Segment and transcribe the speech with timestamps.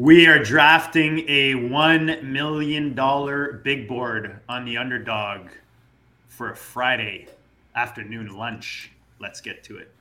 [0.00, 2.94] We are drafting a $1 million
[3.62, 5.50] big board on the underdog
[6.26, 7.28] for a Friday
[7.74, 8.92] afternoon lunch.
[9.18, 9.92] Let's get to it.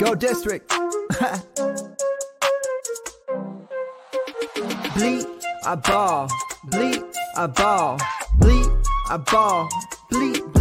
[0.00, 0.68] Go district.
[4.96, 5.26] bleed,
[5.64, 6.28] I ball.
[6.64, 7.04] Bleed,
[7.36, 8.00] I ball.
[8.40, 8.66] Bleed,
[9.08, 9.68] I ball.
[10.10, 10.51] Bleed,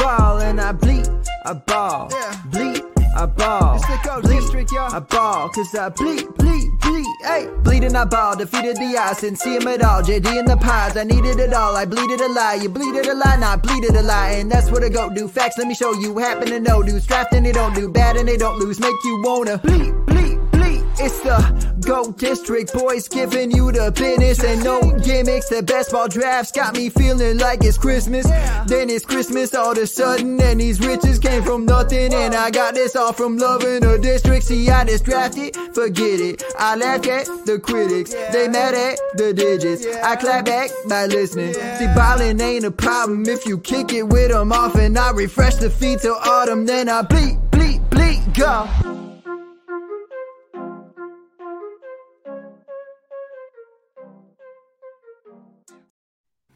[0.00, 1.08] ball, and I bleed,
[1.44, 2.08] I ball.
[2.10, 2.42] Yeah.
[2.50, 2.82] Bleed,
[3.16, 3.76] I ball.
[3.76, 4.94] It's the Go bleed, District, y'all.
[4.94, 7.48] I ball, cause I bleed, bleed, bleed, hey.
[7.62, 10.02] Bleeding, I ball, defeated the odds, didn't see him at all.
[10.02, 11.76] JD in the pods, I needed it all.
[11.76, 14.30] I bleeded a lie, you bleeded a lie, not bleeded a lie.
[14.30, 15.28] And that's what I go do.
[15.28, 16.18] Facts, let me show you.
[16.18, 17.06] Happen to know dudes.
[17.06, 18.80] Drafting, they don't do bad and they don't lose.
[18.80, 20.82] Make you wanna bleed, bleed, bleed.
[20.98, 25.48] It's the Go District boys giving you the business and no gimmicks.
[25.48, 28.28] The best ball drafts got me feeling like it's Christmas.
[28.68, 32.14] Then it's Christmas all of a sudden, and these riches came from nothing.
[32.14, 34.44] And I got this all from loving the district.
[34.44, 36.44] See, I just drafted, forget it.
[36.56, 39.84] I laughed at the critics, they mad at the digits.
[39.84, 41.54] I clap back by listening.
[41.54, 45.56] See, ballin' ain't a problem if you kick it with them off, and I refresh
[45.56, 46.66] the feet till autumn.
[46.66, 48.89] Then I bleep, bleep, bleep, go.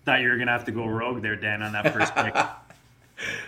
[0.05, 2.35] Thought you were going to have to go rogue there, Dan, on that first pick.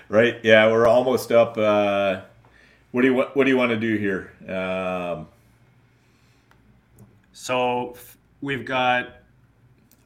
[0.09, 0.39] Right?
[0.45, 1.59] Yeah, we're almost up.
[1.59, 2.21] Uh,
[2.93, 4.33] what do you wa- What do you want to do here?
[4.49, 5.27] Um,
[7.33, 7.97] so
[8.41, 9.09] we've got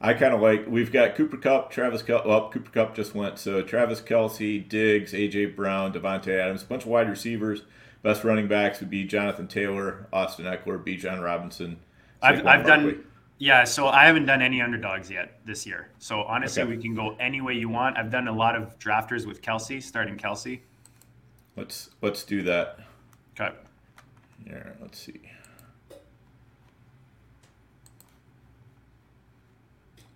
[0.01, 2.25] I kind of like we've got Cooper Kupp, Travis Cup.
[2.25, 3.37] well, Cooper Kupp just went.
[3.37, 7.61] So Travis Kelce, Diggs, AJ Brown, Davante Adams, a bunch of wide receivers.
[8.01, 10.97] Best running backs would be Jonathan Taylor, Austin Ekeler, B.
[10.97, 11.77] John Robinson.
[12.19, 13.03] I've, I've done
[13.41, 16.75] yeah so i haven't done any underdogs yet this year so honestly Okay.
[16.75, 19.81] we can go any way you want i've done a lot of drafters with Kelce
[19.81, 20.59] starting Kelce
[21.57, 22.79] Let's let's do that.
[23.39, 23.53] okay
[24.47, 25.19] Yeah, let's see.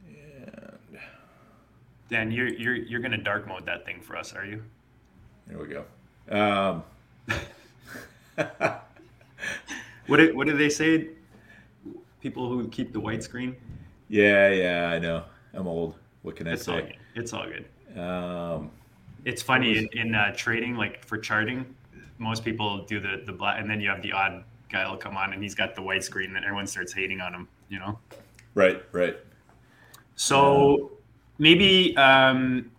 [0.07, 0.99] And
[2.09, 4.63] dan you're you're, you're gonna dark mode that thing for us are you
[5.49, 5.85] here we go.
[6.27, 6.83] Um,
[10.07, 11.09] what did, what do they say
[12.25, 13.55] people who keep the white screen
[14.07, 15.23] yeah, yeah, I know.
[15.53, 15.95] I'm old.
[16.21, 16.81] What can I it's all say?
[16.81, 18.71] good it's all good Um,
[19.25, 21.59] it's funny in, in uh, trading like for charting
[22.17, 25.15] most people do the the black and then you have the odd guy will come
[25.15, 27.99] on and he's got the white screen and everyone starts hating on him you know
[28.55, 29.17] right, right.
[30.15, 30.91] So
[31.37, 32.71] maybe um,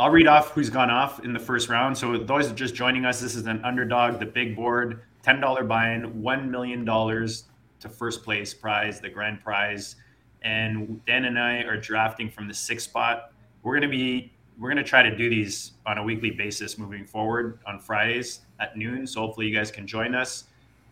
[0.00, 1.96] I'll read off who's gone off in the first round.
[1.96, 5.62] So those are just joining us, this is an underdog, the big board, ten dollar
[5.62, 7.44] buy-in, one million dollars
[7.80, 9.96] to first place prize, the grand prize.
[10.42, 13.32] And Dan and I are drafting from the sixth spot.
[13.62, 17.58] We're gonna be we're gonna try to do these on a weekly basis moving forward
[17.66, 19.06] on Fridays at noon.
[19.06, 20.44] So hopefully you guys can join us.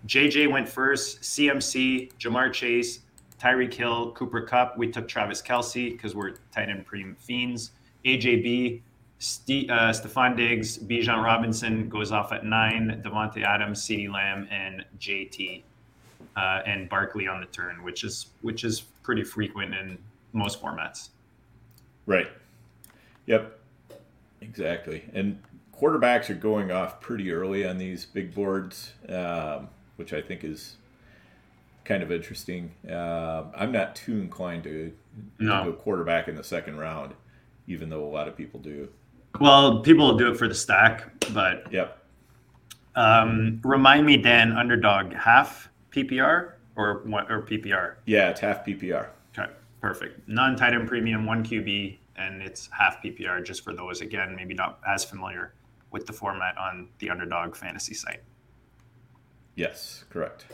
[0.07, 3.01] JJ went first, CMC, Ja'Marr Chase,
[3.41, 4.77] Tyreek Hill, Cooper Kupp.
[4.77, 7.73] We took Travis Kelce because we're tight end premium fiends.
[8.05, 8.81] AJB,
[9.19, 13.03] Ste- uh, Stefon Diggs, Bijan Robinson goes off at nine.
[13.05, 15.63] Davante Adams, CeeDee Lamb, and JT,
[16.37, 19.99] uh, and Barkley on the turn, which is which is pretty frequent in
[20.33, 21.09] most formats.
[22.07, 22.29] Right.
[23.27, 23.59] Yep.
[24.41, 25.05] Exactly.
[25.15, 25.41] And
[25.75, 30.77] quarterbacks are going off pretty early on these big boards, um, which I think is
[31.85, 32.71] kind of interesting.
[32.91, 34.93] Um I'm not too inclined to,
[35.41, 37.15] to go quarterback in the second round,
[37.67, 38.89] even though a lot of people do.
[39.41, 41.99] Well, people will do it for the stack, but Yep.
[42.97, 47.97] um, remind me, Dan, underdog half PPR or what or PPR?
[48.07, 49.09] Yeah, it's half PPR.
[49.37, 49.51] Okay,
[49.81, 50.29] perfect.
[50.29, 54.55] Non tight end premium, one QB, and it's half PPR just for those again, maybe
[54.55, 55.55] not as familiar
[55.91, 58.23] with the format on the underdog fantasy site.
[59.55, 60.47] Yes, correct.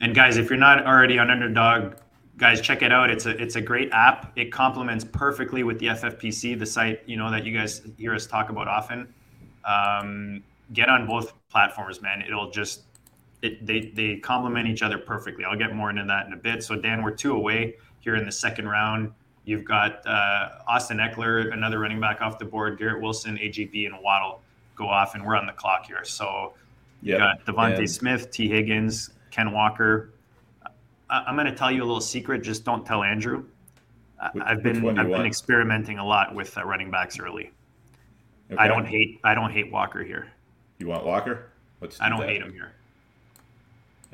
[0.00, 1.94] And guys, if you're not already on underdog,
[2.36, 3.10] guys, check it out.
[3.10, 4.32] It's a it's a great app.
[4.36, 8.26] It complements perfectly with the FFPC, the site you know that you guys hear us
[8.26, 9.12] talk about often.
[9.64, 10.42] Um,
[10.72, 12.22] get on both platforms, man.
[12.22, 12.82] It'll just
[13.44, 15.44] it, they they complement each other perfectly.
[15.44, 16.62] I'll get more into that in a bit.
[16.64, 19.12] So Dan, we're two away here in the second round.
[19.44, 22.78] You've got uh, Austin Ekeler, another running back off the board.
[22.78, 24.40] Garrett Wilson, AGB, and Waddle
[24.74, 26.02] go off, and we're on the clock here.
[26.04, 26.54] So
[27.02, 28.48] you got DeVonta And- Smith, T.
[28.48, 30.10] Higgins, Ken Walker.
[31.10, 32.42] I- I'm going to tell you a little secret.
[32.42, 33.44] Just don't tell Andrew.
[34.18, 35.26] I- I've been I've been want?
[35.26, 37.50] experimenting a lot with uh, running backs early.
[38.56, 40.28] I don't hate I don't hate Walker here.
[40.78, 41.50] You want Walker?
[41.82, 42.28] Let's I don't that.
[42.30, 42.72] hate him here.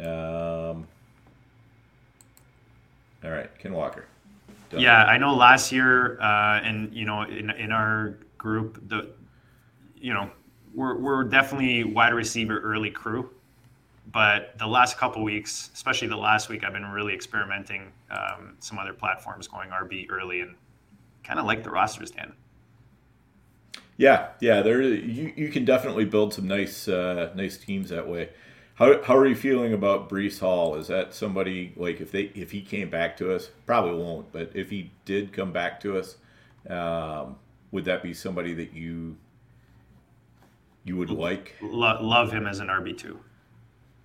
[0.01, 0.87] Um,
[3.23, 4.07] all right, Ken Walker.
[4.71, 4.81] Done.
[4.81, 9.11] Yeah, I know last year, uh, and you know, in in our group, the
[9.97, 10.31] you know,
[10.75, 13.31] we're we're definitely wide receiver early crew,
[14.13, 18.79] but the last couple weeks, especially the last week, I've been really experimenting um, some
[18.79, 20.55] other platforms going RB early and
[21.25, 22.33] kind of like the rosters, Dan.
[23.97, 28.31] Yeah, yeah, there you, you can definitely build some nice uh, nice teams that way.
[28.81, 30.75] How, how are you feeling about Breece Hall?
[30.77, 34.51] Is that somebody like if they if he came back to us, probably won't, but
[34.55, 36.17] if he did come back to us,
[36.71, 37.37] um,
[37.73, 39.19] would that be somebody that you
[40.85, 41.57] you would like?
[41.61, 43.21] Lo- love him as an RB two.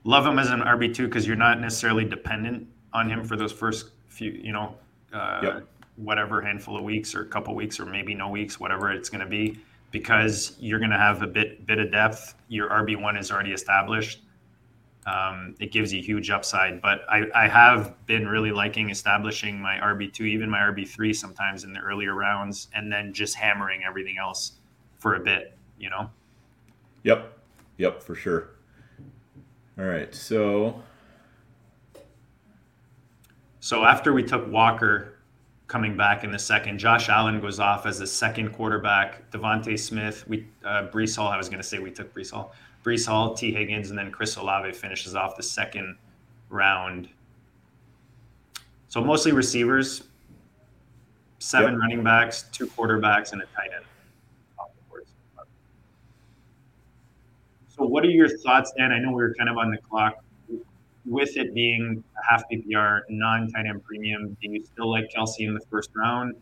[0.04, 3.54] Love him as an RB two because you're not necessarily dependent on him for those
[3.54, 4.76] first few, you know,
[5.14, 5.68] uh, yep.
[5.96, 9.22] whatever handful of weeks or a couple weeks or maybe no weeks, whatever it's going
[9.22, 9.58] to be,
[9.92, 12.36] because you're going to have a bit bit of depth.
[12.50, 14.20] Your RB one is already established
[15.06, 16.82] um, it gives you huge upside.
[16.82, 21.74] But I, I have been really liking establishing my RB2, even my RB3 sometimes in
[21.74, 24.54] the earlier rounds, and then just hammering everything else
[24.98, 26.10] for a bit, you know?
[27.04, 27.38] Yep.
[27.78, 28.50] Yep, for sure.
[29.78, 30.14] All right.
[30.14, 30.82] So.
[33.60, 35.20] So after we took Walker
[35.68, 39.30] coming back in the second, Josh Allen goes off as the second quarterback.
[39.32, 41.28] DeVonta Smith, we uh, Breece Hall.
[41.28, 42.54] I was going to say we took Breece Hall.
[42.86, 43.52] Breece Hall, T.
[43.52, 45.98] Higgins, and then Chris Olave finishes off the second
[46.50, 47.10] round.
[48.90, 50.04] So mostly receivers,
[51.40, 51.82] seven yep.
[51.82, 53.86] running backs, two quarterbacks, and a tight end.
[57.68, 58.94] So, what are your thoughts, Dan?
[58.94, 60.24] I know we are kind of on the clock.
[61.06, 65.40] With it being a half PPR, non tight end premium, do you still like Kelce
[65.40, 66.36] in the first round?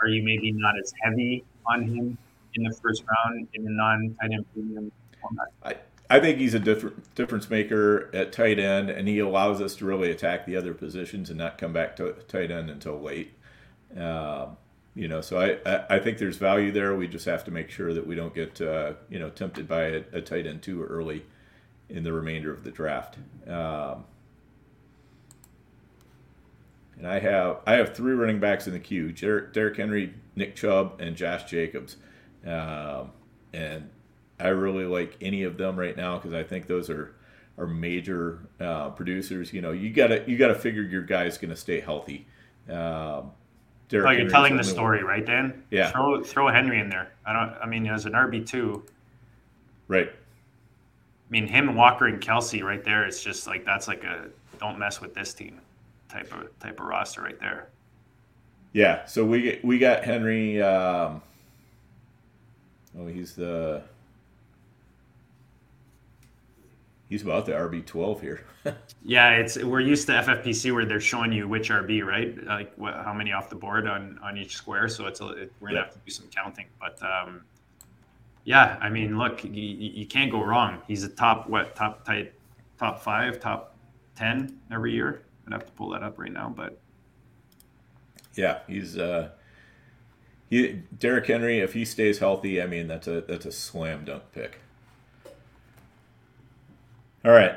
[0.00, 2.16] Are you maybe not as heavy on him
[2.54, 4.90] in the first round in the non tight end premium
[5.20, 5.48] format?
[5.62, 5.76] I,
[6.10, 9.84] I think he's a different difference maker at tight end, and he allows us to
[9.84, 13.34] really attack the other positions and not come back to tight end until late.
[13.96, 14.56] Um,
[14.94, 16.96] you know, so I, I think there's value there.
[16.96, 19.84] We just have to make sure that we don't get uh, you know tempted by
[19.84, 21.24] a, a, tight end too early
[21.88, 23.16] in the remainder of the draft.
[23.46, 24.04] Um,
[26.96, 31.00] and I have I have three running backs in the queue: Derrick Henry, Nick Chubb,
[31.00, 31.96] and Josh Jacobs.
[32.44, 33.12] Um,
[33.52, 33.90] and
[34.40, 37.14] I really like any of them right now because I think those are
[37.58, 39.52] are major uh, producers.
[39.52, 42.26] You know, you gotta you gotta figure your guy's going to stay healthy.
[42.68, 43.32] Um,
[43.88, 45.06] Derrick oh, you're Henry's telling the story, one.
[45.06, 45.64] right, Dan?
[45.70, 45.90] Yeah.
[45.90, 47.12] Throw throw Henry in there.
[47.26, 47.54] I don't.
[47.62, 48.84] I mean, as an RB two.
[49.88, 50.08] Right.
[50.08, 53.06] I mean, him, Walker, and Kelce right there.
[53.06, 54.28] It's just like that's like a
[54.60, 55.60] don't mess with this team
[56.08, 57.68] type of type of roster right there.
[58.72, 59.04] Yeah.
[59.06, 60.62] So we we got Henry.
[60.62, 61.22] Um,
[62.98, 63.82] oh, he's the
[67.08, 68.44] he's about the RB twelve here.
[69.04, 72.42] yeah, it's we're used to FFPC where they're showing you which RB, right?
[72.44, 74.88] Like what, how many off the board on on each square.
[74.88, 75.84] So it's a, it, we're gonna yeah.
[75.86, 76.66] have to do some counting.
[76.80, 77.42] But um,
[78.44, 80.80] yeah, I mean, look, you, you can't go wrong.
[80.86, 82.32] He's a top what top tight
[82.78, 83.76] top five, top
[84.16, 85.22] ten every year.
[85.46, 86.78] I'd have to pull that up right now, but
[88.34, 89.30] yeah, he's uh,
[90.48, 91.58] he Derrick Henry.
[91.58, 94.60] If he stays healthy, I mean that's a that's a slam dunk pick.
[97.24, 97.56] All right.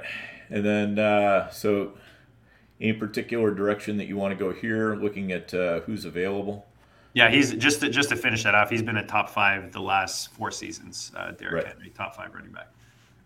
[0.50, 1.94] And then, uh, so
[2.80, 6.66] any particular direction that you want to go here, looking at uh, who's available?
[7.14, 8.70] Yeah, he's just to, just to finish that off.
[8.70, 11.12] He's been a top five the last four seasons.
[11.16, 11.74] Uh, Derrick right.
[11.74, 12.70] Henry, top five running back.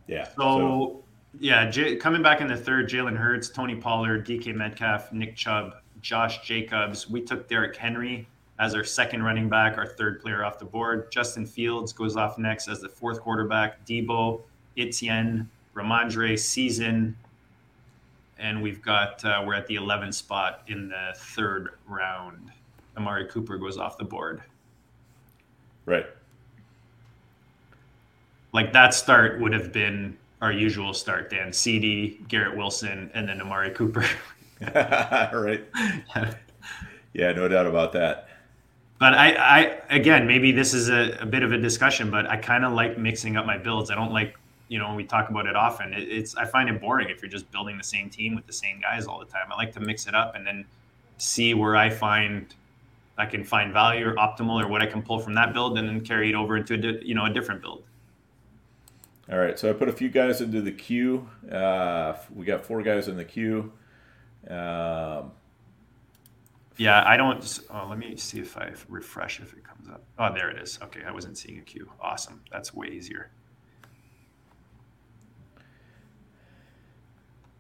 [0.07, 0.25] Yeah.
[0.25, 1.03] So, so.
[1.39, 5.75] yeah, J- coming back in the third, Jalen Hurts, Tony Pollard, DK Metcalf, Nick Chubb,
[6.01, 7.09] Josh Jacobs.
[7.09, 8.27] We took Derrick Henry
[8.59, 11.12] as our second running back, our third player off the board.
[11.12, 13.86] Justin Fields goes off next as the fourth quarterback.
[13.86, 14.41] Debo,
[14.77, 17.15] Etienne, Rhamondre season,
[18.39, 22.51] and we've got uh, we're at the 11th spot in the third round.
[22.98, 24.41] Amari Cooper goes off the board.
[25.86, 26.08] Right.
[28.53, 31.51] Like that start would have been our usual start, Dan.
[31.51, 34.05] CD, Garrett Wilson, and then Amari Cooper.
[34.74, 35.62] right.
[37.13, 38.29] yeah, no doubt about that.
[38.98, 42.38] But I, I again, maybe this is a, a bit of a discussion, but I
[42.38, 43.91] kind of like mixing up my builds.
[43.91, 45.93] I don't like you know, we talk about it often.
[45.93, 48.53] It, it's I find it boring if you're just building the same team with the
[48.53, 49.51] same guys all the time.
[49.51, 50.65] I like to mix it up and then
[51.17, 52.53] see where I find
[53.17, 55.88] I can find value or optimal or what I can pull from that build and
[55.88, 57.84] then carry it over into a di- you know a different build.
[59.31, 61.27] All right, so I put a few guys into the queue.
[61.51, 63.72] Uh, we got four guys in the queue.
[64.48, 65.31] Um,
[66.77, 67.60] yeah, I don't.
[67.72, 70.03] Oh, let me see if I refresh if it comes up.
[70.19, 70.77] Oh, there it is.
[70.84, 71.89] Okay, I wasn't seeing a queue.
[72.01, 72.41] Awesome.
[72.51, 73.31] That's way easier.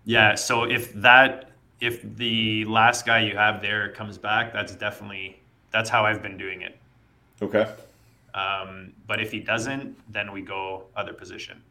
[0.05, 0.35] Yeah.
[0.35, 5.89] So if that if the last guy you have there comes back, that's definitely that's
[5.89, 6.77] how I've been doing it.
[7.41, 7.69] Okay.
[8.33, 11.61] Um, but if he doesn't, then we go other position.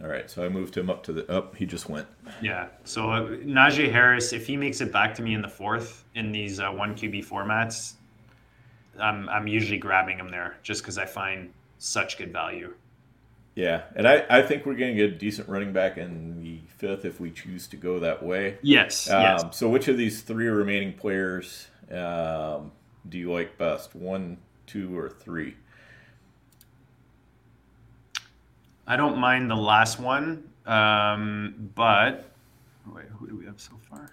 [0.00, 1.56] All right, so I moved him up to the up.
[1.56, 2.06] He just went.
[2.40, 2.68] Yeah.
[2.84, 6.30] So uh, Najee Harris, if he makes it back to me in the fourth in
[6.30, 7.94] these uh, one QB formats,
[9.00, 12.74] I'm I'm usually grabbing him there just because I find such good value.
[13.58, 16.60] Yeah, and I, I think we're going to get a decent running back in the
[16.76, 18.56] fifth if we choose to go that way.
[18.62, 19.10] Yes.
[19.10, 19.58] Um, yes.
[19.58, 22.70] So, which of these three remaining players um,
[23.08, 23.96] do you like best?
[23.96, 24.38] One,
[24.68, 25.56] two, or three?
[28.86, 32.30] I don't mind the last one, um, but
[32.86, 34.12] wait, who do we have so far?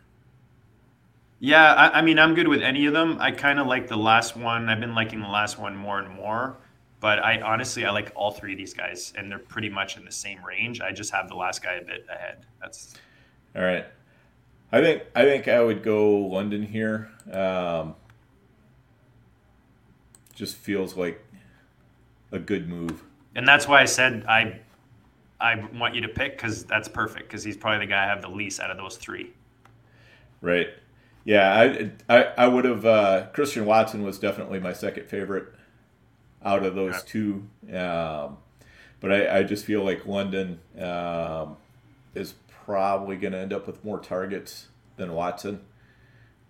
[1.39, 3.17] Yeah, I, I mean, I'm good with any of them.
[3.19, 4.69] I kind of like the last one.
[4.69, 6.57] I've been liking the last one more and more.
[6.99, 10.05] But I honestly, I like all three of these guys, and they're pretty much in
[10.05, 10.81] the same range.
[10.81, 12.45] I just have the last guy a bit ahead.
[12.61, 12.95] That's
[13.55, 13.85] all right.
[14.71, 17.09] I think I think I would go London here.
[17.31, 17.95] Um,
[20.33, 21.23] just feels like
[22.31, 23.03] a good move,
[23.35, 24.59] and that's why I said I
[25.39, 28.21] I want you to pick because that's perfect because he's probably the guy I have
[28.21, 29.31] the least out of those three.
[30.41, 30.69] Right.
[31.23, 35.53] Yeah, I I, I would have uh, Christian Watson was definitely my second favorite
[36.45, 37.47] out of those two.
[37.73, 38.37] Um,
[38.99, 41.57] but I, I, just feel like London um,
[42.13, 42.35] is
[42.65, 45.61] probably going to end up with more targets than Watson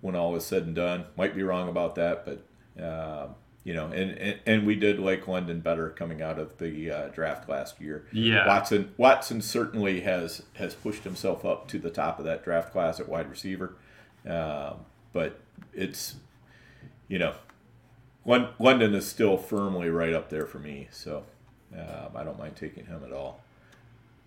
[0.02, 1.06] when all is said and done.
[1.18, 3.28] Might be wrong about that, but uh,
[3.64, 7.08] you know, and, and, and we did like London better coming out of the uh,
[7.08, 8.06] draft last year.
[8.12, 12.72] Yeah, Watson Watson certainly has has pushed himself up to the top of that draft
[12.72, 13.76] class at wide receiver,
[14.28, 15.40] um, but
[15.74, 16.16] it's
[17.08, 17.34] you know
[18.26, 21.24] London is still firmly right up there for me, so
[21.74, 23.42] um, I don't mind taking him at all.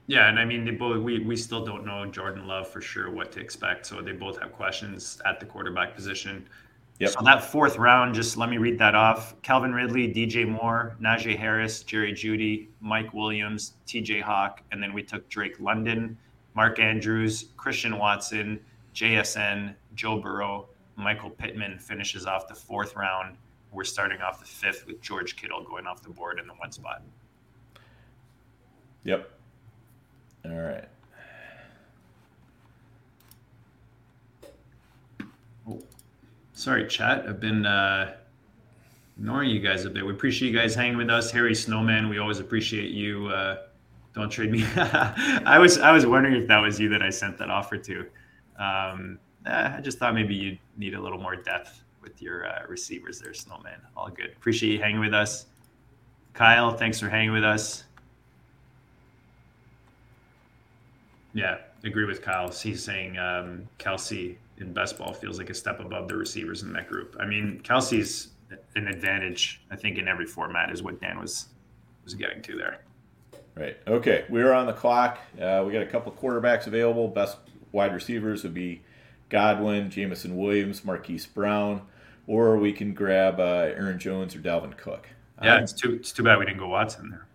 [0.07, 3.11] Yeah, and I mean, they both we we still don't know Jordan Love for sure
[3.11, 6.47] what to expect, so they both have questions at the quarterback position.
[6.99, 7.11] Yep.
[7.11, 11.37] So that fourth round, just let me read that off: Calvin Ridley, DJ Moore, Najee
[11.37, 14.21] Harris, Jerry Jeudy, Mike Williams, T.J.
[14.21, 16.17] Hawk, and then we took Drake London,
[16.55, 18.61] Mark Andrews, Christian Watson,
[18.95, 23.37] JSN, Joe Burrow, Michael Pittman finishes off the fourth round
[23.73, 26.73] we're starting off the fifth with George Kittle going off the board in the one
[26.73, 27.03] spot.
[29.05, 29.31] Yep.
[30.45, 30.89] All right.
[35.69, 35.83] Oh,
[36.53, 37.27] sorry, chat.
[37.29, 38.17] I've been uh,
[39.19, 40.05] ignoring you guys a bit.
[40.05, 41.31] We appreciate you guys hanging with us.
[41.31, 43.29] Harry Snowman, we always appreciate you.
[43.29, 43.59] Uh,
[44.15, 44.65] don't trade me.
[44.77, 48.07] I was I was wondering if that was you that I sent that offer to.
[48.59, 52.63] Um, eh, I just thought maybe you'd need a little more depth with your uh,
[52.69, 53.81] receivers there, Snowman.
[53.97, 54.33] All good.
[54.37, 55.47] Appreciate you hanging with us.
[56.33, 57.85] Kyle, thanks for hanging with us.
[61.35, 62.51] Yeah, agree with Kyle.
[62.51, 66.73] He's saying um, Kelce in best ball feels like a step above the receivers in
[66.73, 67.17] that group.
[67.21, 68.29] I mean, Kelce's
[68.75, 71.49] an advantage, I think, in every format is what Dan was
[72.05, 72.81] was getting to there.
[73.55, 73.77] Right.
[73.87, 74.25] Okay.
[74.31, 75.19] We're on the clock.
[75.39, 77.09] Uh, we got a couple quarterbacks available.
[77.09, 77.37] Best
[77.73, 78.81] wide receivers would be
[79.29, 81.83] Godwin, Jameson Williams, Marquise Brown,
[82.29, 85.09] or we can grab uh, Aaron Jones or Dalvin Cook.
[85.43, 87.27] Yeah, um, it's too it's too bad we didn't go Watson there.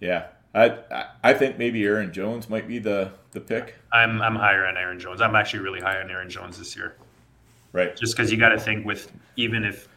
[0.00, 3.76] Yeah, I I think maybe Aaron Jones might be the the pick.
[3.92, 5.20] I'm I'm higher on Aaron Jones.
[5.20, 6.96] I'm actually really high on Aaron Jones this year.
[7.72, 7.96] Right.
[7.96, 9.88] Just because you got to think with even if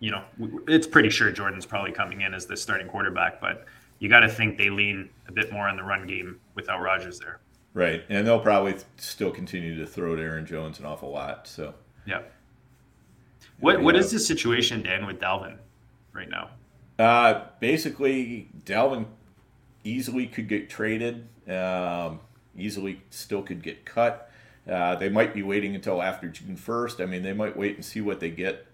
[0.00, 0.22] you know
[0.66, 3.66] it's pretty sure Jordan's probably coming in as the starting quarterback, but
[3.98, 7.18] you got to think they lean a bit more on the run game without Rodgers
[7.18, 7.40] there.
[7.74, 11.46] Right, and they'll probably still continue to throw to Aaron Jones an awful lot.
[11.46, 11.74] So
[12.06, 12.20] yeah.
[13.60, 15.56] What what is the situation, Dan, with Dalvin
[16.12, 16.50] right now?
[16.98, 19.06] Uh, basically, Dalvin
[19.84, 21.26] easily could get traded.
[21.48, 22.20] Um,
[22.56, 24.30] easily still could get cut.
[24.68, 27.00] Uh, they might be waiting until after June first.
[27.00, 28.66] I mean, they might wait and see what they get.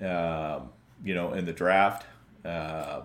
[0.00, 0.70] Um,
[1.04, 2.06] you know, in the draft,
[2.44, 3.02] uh,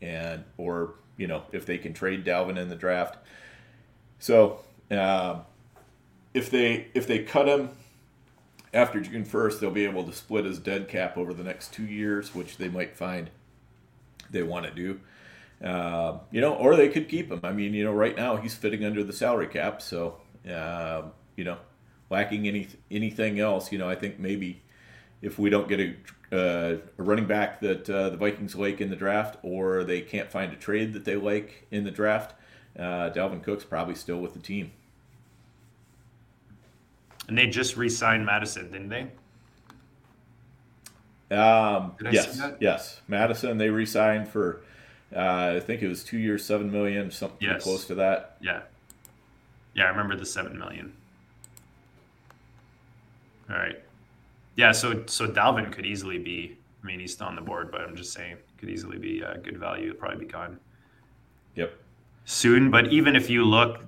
[0.00, 3.18] and or you know if they can trade Dalvin in the draft.
[4.18, 5.40] So uh,
[6.32, 7.70] if they if they cut him
[8.72, 11.86] after June first, they'll be able to split his dead cap over the next two
[11.86, 13.30] years, which they might find
[14.30, 15.00] they want to do.
[15.64, 17.40] Uh, you know, or they could keep him.
[17.42, 20.16] I mean, you know, right now he's fitting under the salary cap, so
[20.50, 21.02] uh,
[21.36, 21.58] you know,
[22.08, 24.62] lacking any anything else, you know, I think maybe
[25.22, 25.94] if we don't get a,
[26.32, 30.30] uh, a running back that uh, the Vikings like in the draft, or they can't
[30.30, 32.34] find a trade that they like in the draft,
[32.78, 34.72] uh, Dalvin Cook's probably still with the team.
[37.28, 39.02] And they just re-signed Mattison, didn't they?
[41.34, 43.00] Um, yes, yes.
[43.06, 44.62] Mattison they re-signed for,
[45.14, 47.62] uh, I think it was two years, seven million, something yes.
[47.62, 48.36] close to that.
[48.40, 48.62] Yeah,
[49.74, 49.84] yeah.
[49.84, 50.92] I remember the seven million.
[53.48, 53.80] All right.
[54.56, 56.56] Yeah, so so Dalvin could easily be.
[56.82, 59.38] I mean, he's still on the board, but I'm just saying could easily be a
[59.38, 59.94] good value.
[59.94, 60.58] Probably be gone.
[61.54, 61.72] Yep.
[62.24, 63.84] Soon, but even if you look,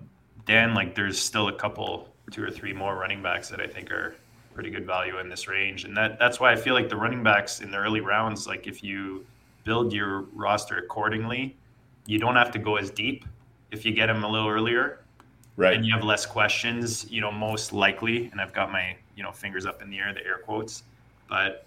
[0.47, 3.91] Dan, like there's still a couple, two or three more running backs that I think
[3.91, 4.15] are
[4.55, 7.23] pretty good value in this range, and that that's why I feel like the running
[7.23, 9.25] backs in the early rounds, like if you
[9.65, 11.57] build your roster accordingly,
[12.07, 13.25] you don't have to go as deep
[13.71, 14.99] if you get them a little earlier
[15.57, 15.77] Right.
[15.77, 19.31] and you have less questions, you know, most likely, and I've got my, you know,
[19.33, 20.83] fingers up in the air, the air quotes,
[21.29, 21.67] but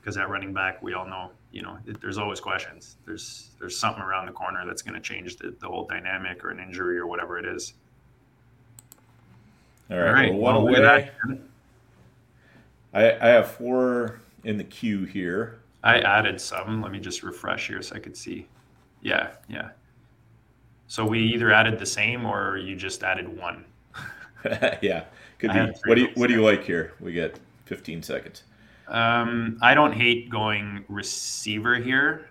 [0.00, 2.96] because at running back, we all know, you know, it, there's always questions.
[3.06, 6.50] There's there's something around the corner that's going to change the, the whole dynamic or
[6.50, 7.74] an injury or whatever it is.
[9.92, 10.30] All right.
[10.30, 11.10] Well, one well, away.
[12.94, 15.60] I, I have four in the queue here.
[15.84, 16.80] I added some.
[16.80, 18.46] Let me just refresh here so I could see.
[19.02, 19.70] Yeah, yeah.
[20.86, 23.64] So we either added the same or you just added one.
[24.80, 25.04] yeah.
[25.38, 25.72] Could I be.
[25.84, 26.94] What do you What do you like here?
[27.00, 28.44] We get 15 seconds.
[28.88, 32.28] Um, I don't hate going receiver here.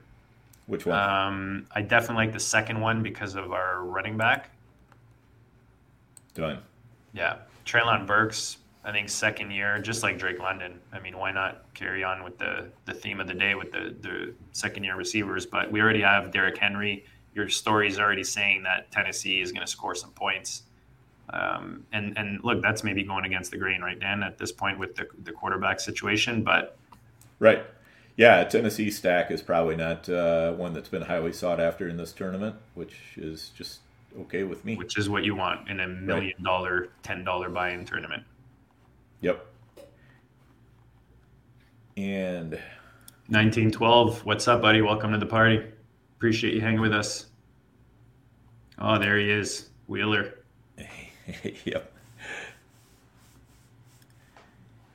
[0.68, 0.98] Which one?
[0.98, 4.51] Um, I definitely like the second one because of our running back.
[6.34, 6.60] Done.
[7.13, 8.58] Yeah, Treylon Burks.
[8.84, 10.80] I think second year, just like Drake London.
[10.91, 13.96] I mean, why not carry on with the the theme of the day with the
[14.01, 15.46] the second year receivers?
[15.46, 17.06] But we already have Derrick Henry.
[17.36, 20.63] Your story is already saying that Tennessee is going to score some points.
[21.30, 24.24] Um, and and look, that's maybe going against the grain, right, Dan?
[24.24, 26.77] At this point with the the quarterback situation, but
[27.41, 27.65] Right.
[28.18, 32.13] Yeah, Tennessee stack is probably not uh, one that's been highly sought after in this
[32.13, 33.80] tournament, which is just
[34.20, 34.75] okay with me.
[34.75, 38.24] which is what you want in a million dollar, ten dollar buy-in tournament.
[39.22, 39.46] Yep.
[41.98, 42.51] And
[43.27, 44.82] 1912, what's up, buddy?
[44.82, 45.62] Welcome to the party.
[46.18, 47.27] Appreciate you hanging with us.
[48.80, 50.36] Oh, there he is, Wheeler.
[51.65, 51.91] yep.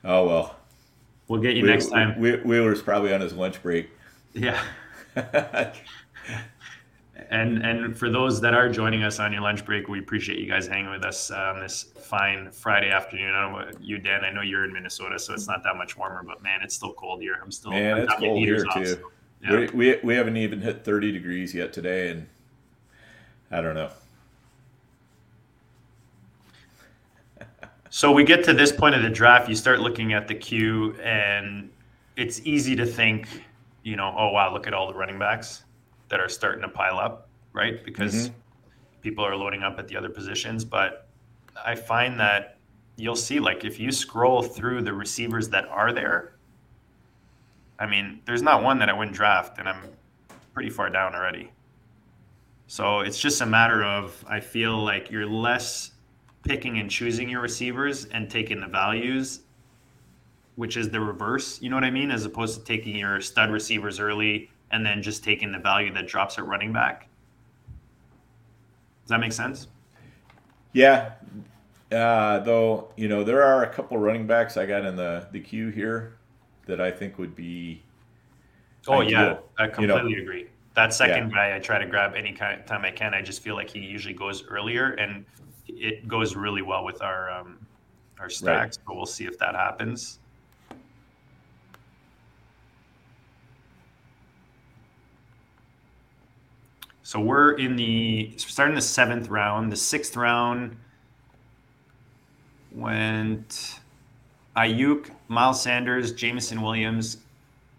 [0.05, 0.57] Oh well.
[1.29, 2.19] We'll get you Whe- next time.
[2.21, 3.91] Wheeler's probably on his lunch break.
[4.33, 4.63] Yeah.
[7.31, 10.47] And and for those that are joining us on your lunch break, we appreciate you
[10.47, 13.35] guys hanging with us uh, on this fine Friday afternoon.
[13.35, 14.25] I don't know you, Dan.
[14.25, 16.93] I know you're in Minnesota, so it's not that much warmer, but man, it's still
[16.93, 17.39] cold here.
[17.43, 18.87] I'm still Man, I'm it's cold here off, too.
[18.87, 19.01] so,
[19.43, 19.57] yeah.
[19.57, 22.27] We, we we haven't even hit 30 degrees yet today, and
[23.51, 23.91] I don't know.
[27.89, 30.95] So we get to this point of the draft, you start looking at the queue,
[31.03, 31.71] and
[32.17, 33.27] it's easy to think,
[33.85, 35.63] you know, oh wow, look at all the running backs
[36.09, 37.85] that are starting to pile up, right?
[37.85, 38.35] Because Mhm.
[39.03, 40.65] people are loading up at the other positions.
[40.65, 41.09] But
[41.65, 42.59] I find that
[42.97, 46.35] you'll see, like, if you scroll through the receivers that are there,
[47.79, 49.83] I mean, there's not one that I wouldn't draft, and I'm
[50.55, 51.53] pretty far down already.
[52.69, 55.93] So it's just a matter of I feel like you're less
[56.45, 59.43] picking and choosing your receivers and taking the values,
[60.55, 61.61] which is the reverse.
[61.61, 62.11] You know what I mean?
[62.11, 66.07] As opposed to taking your stud receivers early and then just taking the value that
[66.07, 67.09] drops at running back.
[69.05, 69.69] Does that make sense?
[70.73, 71.13] Yeah.
[71.93, 75.39] Uh, though you know there are a couple running backs I got in the the
[75.41, 76.17] queue here
[76.67, 77.83] that I think would be.
[78.89, 79.11] Oh Ideal.
[79.11, 79.95] yeah, I You know.
[79.99, 80.47] completely agree.
[80.75, 83.15] That second guy, I try to grab any kind of time I can.
[83.15, 85.25] I just feel like he usually goes earlier, and
[85.69, 87.59] it goes really well with our um,
[88.19, 88.77] our stacks.
[88.85, 90.19] But we'll see if that happens.
[97.07, 99.71] So we're in the starting the seventh round.
[99.71, 100.77] The sixth round
[102.73, 103.79] went
[104.57, 107.19] Ayuk, Miles Sanders, Jameson Williams,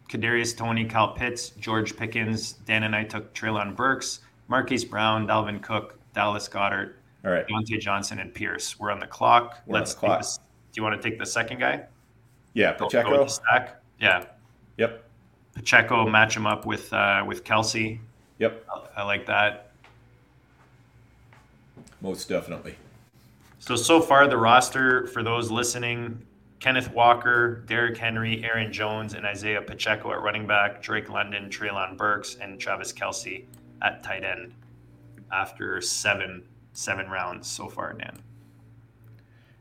[0.09, 2.53] Kadarius Toney, Kyle Pitts, George Pickens.
[2.53, 6.93] Dan and I took Treylon Burks, Marquise Brown, Dalvin Cook, Dallas Goedert,
[7.25, 7.45] All right.
[7.45, 8.79] Diontae Johnson, and Pierce.
[8.79, 9.57] We're on the clock.
[9.65, 10.19] We're Let's the clock.
[10.19, 10.37] this.
[10.71, 11.83] Do you want to take the second guy?
[12.53, 13.23] Yeah, Go- go Pacheco.
[13.25, 13.81] the stack.
[13.99, 14.23] Yeah,
[14.77, 15.03] Yep.
[15.53, 16.07] Pacheco.
[16.07, 17.99] Match him up with uh, with Kelce.
[18.39, 18.65] Yep.
[18.95, 19.71] I like that.
[22.01, 22.75] Most definitely.
[23.59, 26.21] So so far the roster for those listening:
[26.59, 31.97] Kenneth Walker, Derrick Henry, Aaron Jones, and Isaiah Pacheco at running back, Drake London, Treylon
[31.97, 33.43] Burks, and Travis Kelce
[33.81, 34.53] at tight end.
[35.31, 38.17] After seven seven rounds so far, Dan.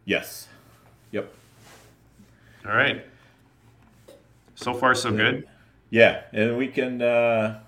[0.04, 0.46] Yes.
[1.10, 1.32] Yep.
[2.66, 3.04] All right.
[4.54, 5.46] So far, so good.
[5.90, 7.60] Yeah, and we can uh,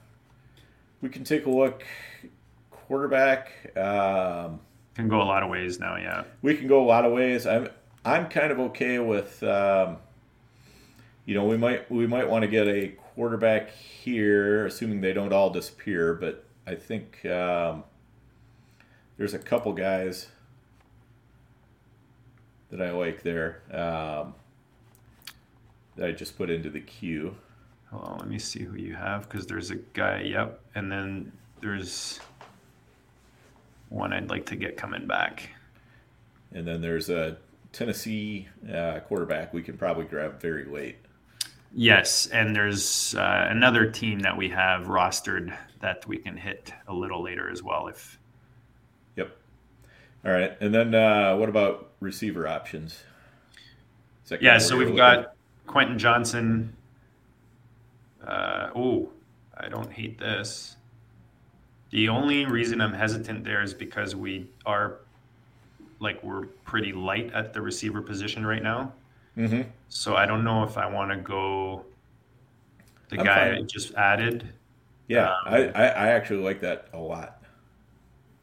[1.01, 1.85] we can take a look.
[2.71, 3.77] Quarterback.
[3.77, 4.61] Um,
[4.95, 5.97] Can go a lot of ways now.
[5.97, 6.25] Yeah.
[6.43, 7.47] we can go a lot of ways.
[7.47, 7.69] I'm
[8.05, 9.43] I'm kind of okay with.
[9.43, 9.99] Um,
[11.27, 15.33] you know, we might we might want to get a quarterback here, assuming they don't
[15.33, 16.15] all disappear.
[16.15, 17.85] But I think um,
[19.19, 20.29] there's a couple guys
[22.71, 23.63] that I like there.
[23.71, 24.35] Um,
[25.97, 27.37] that I just put into the queue.
[27.91, 30.23] Hold on, let me see who you have because there's a guy.
[30.23, 32.21] Yep, and then there's
[33.89, 35.51] one I'd like to get coming back.
[36.53, 37.39] And then there's a
[37.73, 40.97] Tennessee uh, quarterback we can probably grab very late.
[41.75, 46.95] Yes, and there's uh, another team that we have rostered that we can hit a
[46.95, 47.89] little later as well.
[47.89, 48.19] If
[49.17, 49.37] Yep.
[50.25, 53.03] All right, and then uh, what about receiver options?
[54.41, 54.97] Yeah, so we've looking?
[54.97, 55.35] got
[55.67, 56.75] Quentin Johnson.
[58.27, 59.11] Uh, oh,
[59.57, 60.77] I don't hate this.
[61.91, 64.99] The only reason I'm hesitant there is because we are
[66.01, 68.93] like we're pretty light at the receiver position right now.
[69.37, 69.67] Mhm.
[69.89, 71.85] So I don't know if I want to go
[73.09, 74.49] the I'm guy I just added.
[75.09, 77.43] Yeah, Um, I, I, I actually like that a lot.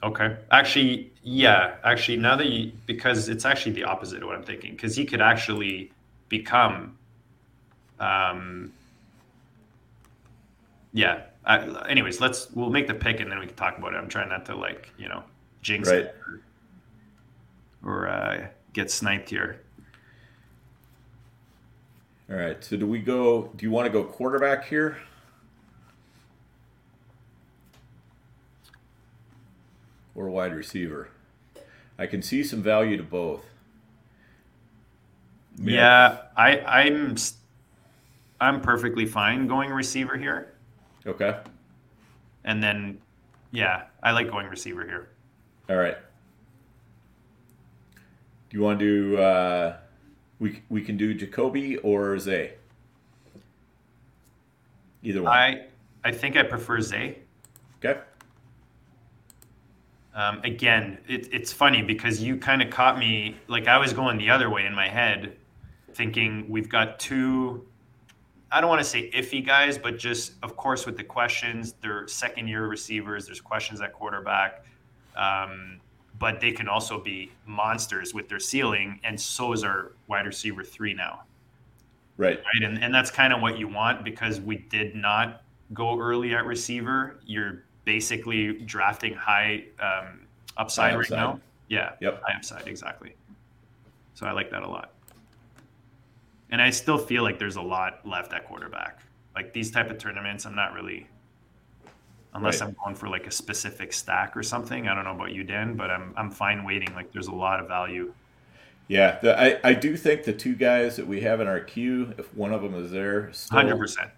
[0.02, 0.36] Okay.
[0.52, 1.76] Actually, yeah.
[1.84, 5.06] Actually, now that you because it's actually the opposite of what I'm thinking because he
[5.06, 5.92] could actually
[6.30, 6.98] become,
[8.00, 8.72] um,
[10.96, 11.24] yeah.
[11.46, 13.98] I, anyways, let's we'll make the pick and then we can talk about it.
[13.98, 15.24] I'm trying not to like you know
[15.62, 16.00] jinx Right.
[16.00, 16.16] it
[17.84, 19.62] or, or uh, get sniped here.
[22.30, 23.52] All right, so do we go?
[23.56, 24.98] Do you want to go quarterback here?
[30.16, 31.10] Or wide receiver?
[32.00, 33.44] I can see some value to both.
[35.62, 37.16] Yeah, I I'm
[38.42, 40.55] I'm perfectly fine going receiver here,
[41.08, 41.38] Okay.
[42.44, 43.00] and then
[43.52, 45.10] yeah, I like going receiver here.
[45.70, 45.98] All right.
[48.50, 49.18] Do you want to do?
[49.18, 49.78] Uh,
[50.40, 52.54] we we can do Jakobi or Zay.
[55.04, 55.32] Either one.
[55.32, 55.68] I
[56.04, 57.20] I think I prefer Zay.
[57.84, 58.00] okay.
[60.14, 64.18] Um, again, it, it's funny because you kind of caught me like I was going
[64.18, 65.36] the other way in my head,
[65.94, 67.66] thinking we've got two.
[68.52, 72.08] I don't want to say iffy guys, but just of course with the questions, they're
[72.08, 73.26] second year receivers.
[73.26, 74.66] There's questions at quarterback,
[75.16, 75.80] um,
[76.20, 80.64] but they can also be monsters with their ceiling, and so is our wide receiver
[80.64, 81.24] three now
[82.18, 82.38] Right.
[82.38, 82.64] right?
[82.64, 85.42] And and that's kind of what you want because we did not
[85.74, 87.20] go early at receiver.
[87.26, 90.22] You're basically drafting high um,
[90.58, 91.40] upside High right now.
[91.68, 92.22] Yeah, Yep.
[92.24, 93.16] high upside exactly.
[94.14, 94.92] So I like that a lot.
[96.52, 99.02] And I still feel like there's a lot left at quarterback.
[99.36, 101.08] Like these type of tournaments, I'm not really,
[102.34, 102.68] unless Right.
[102.70, 104.88] I'm going for like a specific stack or something.
[104.88, 106.94] I don't know about you, Dan, but I'm I'm fine waiting.
[106.96, 108.14] Like there's a lot of value.
[108.88, 112.14] Yeah, the, I, I do think the two guys that we have in our queue,
[112.20, 114.12] if one of them is there, Hundred percent,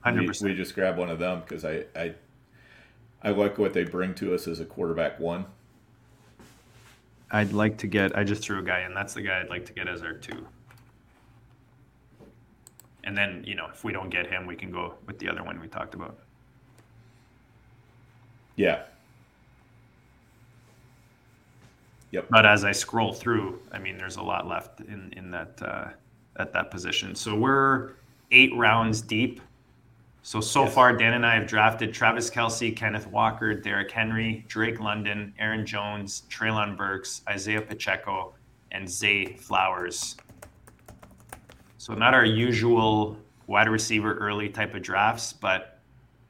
[0.00, 2.14] hundred percent, we just grab one of them because I, I
[3.22, 5.46] I like what they bring to us as a quarterback one.
[7.30, 8.16] I'd like to get.
[8.16, 8.92] I just threw a guy in.
[8.94, 10.46] That's the guy I'd like to get as our two.
[13.04, 15.42] And then you know, if we don't get him, we can go with the other
[15.42, 16.18] one we talked about.
[18.56, 18.82] Yeah.
[22.10, 22.26] Yep.
[22.30, 25.88] But as I scroll through, I mean, there's a lot left in in that uh,
[26.36, 27.14] at that position.
[27.14, 27.92] So we're
[28.30, 29.40] eight rounds deep.
[30.22, 30.74] So so Yes.
[30.74, 35.64] far, Dan and I have drafted Travis Kelce, Kenneth Walker, Derrick Henry, Drake London, Aaron
[35.64, 38.34] Jones, Treylon Burks, Isaiah Pacheco,
[38.72, 40.16] and Zay Flowers.
[41.78, 45.78] So not our usual wide receiver early type of drafts, but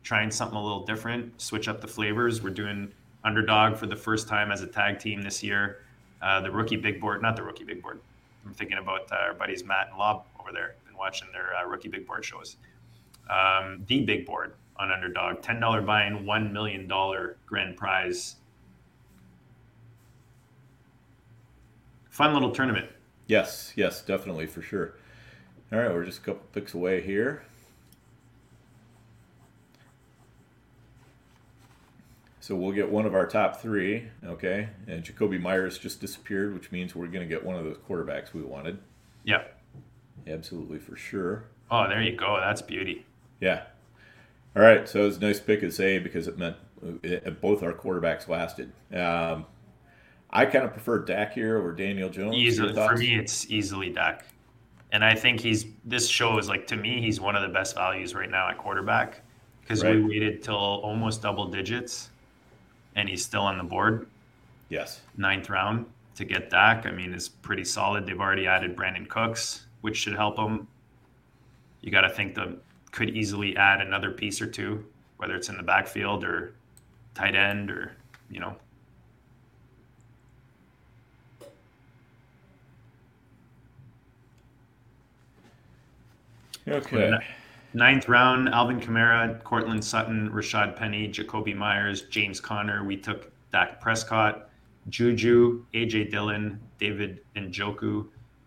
[0.03, 2.43] trying something a little different, switch up the flavors.
[2.43, 2.93] We're doing
[3.25, 5.79] underdog for the first time as a tag team this year.
[6.23, 8.01] Uh, the rookie big board, not the rookie big board.
[8.45, 10.75] I'm thinking about uh, our buddies Matt and Lob over there.
[10.87, 12.57] Been watching their uh, rookie big board shows.
[13.31, 18.37] Um, the big board on underdog, ten dollar buy-in, one million dollar grand prize.
[22.11, 22.89] Fun little tournament.
[23.27, 24.95] Yes, yes, definitely for sure.
[25.73, 27.45] All right, we're just a couple picks away here.
[32.41, 34.71] So we'll get one of our top three, okay?
[34.87, 38.33] And Jakobi Meyers just disappeared, which means we're going to get one of those quarterbacks
[38.33, 38.79] we wanted.
[39.25, 39.43] Yeah.
[40.27, 41.45] Absolutely for sure.
[41.71, 42.39] Oh, there you go.
[42.41, 43.05] That's beauty.
[43.41, 43.65] Yeah.
[44.57, 46.57] All right, so it was a nice pick as A because it meant
[47.03, 48.73] it, both our quarterbacks lasted.
[48.95, 49.45] Um,
[50.31, 52.35] I kind of prefer Dak here over Daniel Jones.
[52.35, 54.25] Easily for me, it's easily Dak,
[54.92, 55.66] and I think he's.
[55.85, 59.22] This shows like to me, he's one of the best values right now at quarterback
[59.61, 62.11] because we waited till almost double digits,
[62.96, 64.07] and he's still on the board,
[64.70, 65.01] Yes.
[65.16, 66.87] ninth round to get Dak.
[66.87, 68.07] I mean, is pretty solid.
[68.07, 70.66] They've already added Brandin Cooks, which should help him.
[71.83, 72.59] You got to think the
[72.90, 74.85] could easily add another piece or two,
[75.18, 76.55] whether it's in the backfield or
[77.14, 77.92] tight end or
[78.31, 78.57] you know
[86.71, 87.19] Okay.
[87.75, 92.85] Ninth round, Alvin Kamara, Courtland Sutton, Rashaad Penny, Jakobi Meyers, James Conner.
[92.85, 94.49] We took Dak Prescott,
[94.89, 98.07] Juju, AJ Dillon, David Njoku,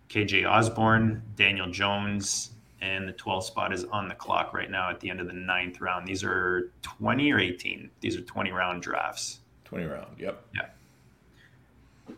[0.09, 4.99] KJ Osborn, Daniel Jones, and the 12th spot is on the clock right now at
[4.99, 6.07] the end of the ninth round.
[6.07, 7.89] These are 20 or 18?
[8.01, 9.39] These are 20 round drafts.
[9.65, 10.43] 20 round, yep.
[10.55, 12.15] Yeah.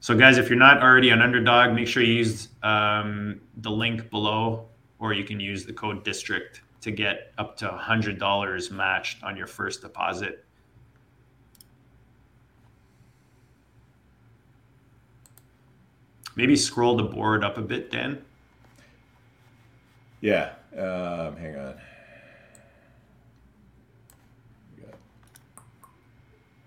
[0.00, 4.10] So, guys, if you're not already on Underdog, make sure you use um, the link
[4.10, 4.66] below,
[5.02, 9.48] or you can use the code DISTRICT to get up to $100 matched on your
[9.48, 10.44] first deposit.
[16.36, 18.22] Maybe scroll the board up a bit, Dan.
[20.20, 20.52] Yeah.
[20.72, 21.74] Um, hang on.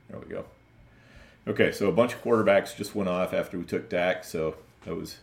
[0.09, 0.45] There we go.
[1.47, 4.93] Okay, so a bunch of quarterbacks just went off after we took Dak, so that
[4.93, 5.17] was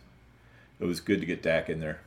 [0.79, 2.01] it was good to get Dak in there.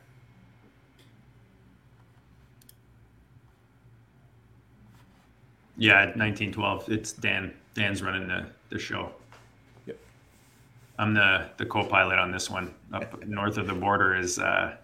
[5.77, 6.89] Yeah, 1912.
[6.89, 7.53] It's Dan.
[7.73, 9.11] Dan's running the, the show.
[9.85, 9.99] Yep.
[10.99, 12.73] I'm the, the co-pilot on this one.
[12.93, 14.77] Up north of the border is uh,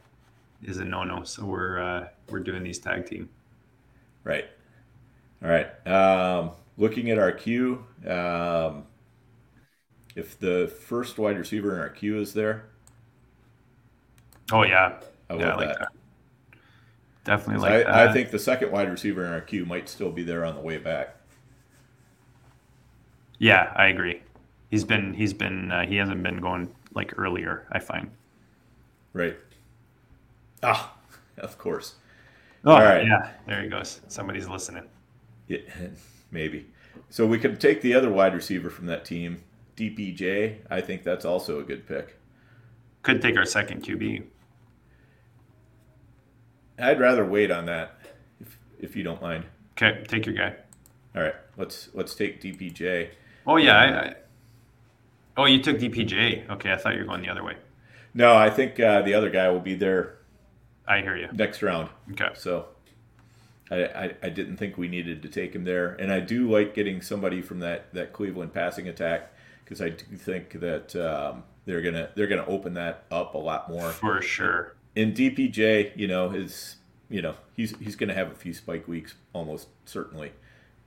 [0.64, 3.30] is a no-no, so we're uh, we're doing these tag team.
[4.24, 4.46] Right.
[5.44, 5.88] All right.
[5.88, 8.86] Um, looking at our queue, um,
[10.16, 12.70] if the first wide receiver in our queue is there,
[14.52, 15.80] Oh yeah, I yeah, like that.
[15.80, 15.90] that.
[17.24, 17.88] Definitely I, that.
[17.88, 20.62] I think the second wide receiver in our queue might still be there on the
[20.62, 21.16] way back.
[23.40, 24.22] Yeah, I agree.
[24.70, 27.68] He's been he's been uh, he hasn't been going like earlier.
[27.72, 28.12] I find.
[29.14, 29.38] Right.
[30.62, 30.96] Ah,
[31.38, 31.96] of course.
[32.66, 33.06] Oh, All right.
[33.06, 34.02] Yeah, there he goes.
[34.08, 34.86] Somebody's listening.
[35.48, 35.60] Yeah,
[36.32, 36.68] maybe.
[37.10, 39.44] So we could take the other wide receiver from that team,
[39.78, 40.58] DPJ.
[40.70, 42.18] I think that's also a good pick.
[43.02, 44.24] Could take our second QB.
[46.80, 48.00] I'd rather wait on that,
[48.40, 49.46] if, if you don't mind.
[49.78, 50.56] Okay, take your guy.
[51.16, 53.10] All right, let's let's take DPJ.
[53.46, 53.78] Oh yeah.
[53.78, 54.16] I, I,
[55.38, 56.50] oh, you took DPJ.
[56.50, 57.56] Okay, I thought you were going the other way.
[58.14, 60.18] No, I think uh, the other guy will be there
[60.88, 61.30] I hear you.
[61.34, 61.90] next round.
[62.12, 62.30] Okay.
[62.36, 62.68] So
[63.72, 66.74] I, I, I didn't think we needed to take him there, and I do like
[66.74, 69.34] getting somebody from that, that Cleveland passing attack
[69.64, 73.70] because I do think that um, they're gonna they're gonna open that up a lot
[73.70, 73.90] more.
[73.90, 74.76] For sure.
[74.96, 76.78] In DPJ, you know, is
[77.10, 80.32] you know he's he's gonna have a few spike weeks almost certainly.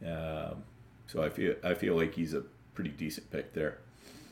[0.04, 0.62] Um,
[1.06, 2.42] so I feel I feel like he's a
[2.74, 3.78] pretty decent pick there.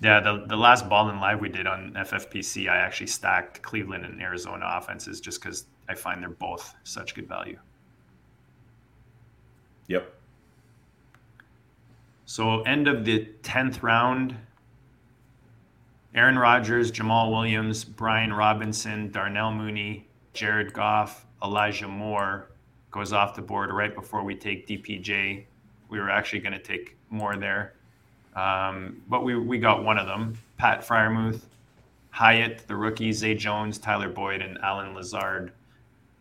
[0.01, 4.05] Yeah, the, the last ball in live we did on FFPC, I actually stacked Cleveland
[4.05, 7.59] and Arizona offenses just because I find they're both such good value.
[9.87, 10.13] Yep.
[12.27, 14.37] So end of the tenth round,
[16.15, 22.51] Aaron Rodgers, Jamaal Williams, Brian Robinson, Darnell Mooney, Jared Goff, Elijah Moore
[22.93, 25.45] goes off the board right before we take DPJ.
[25.89, 27.75] We were actually going to take more there,
[28.37, 30.39] um, but we we got one of them.
[30.57, 31.41] Pat Freiermuth,
[32.11, 35.53] Hyatt, the rookie, Zay Jones, Tyler Boyd, and Allen Lazard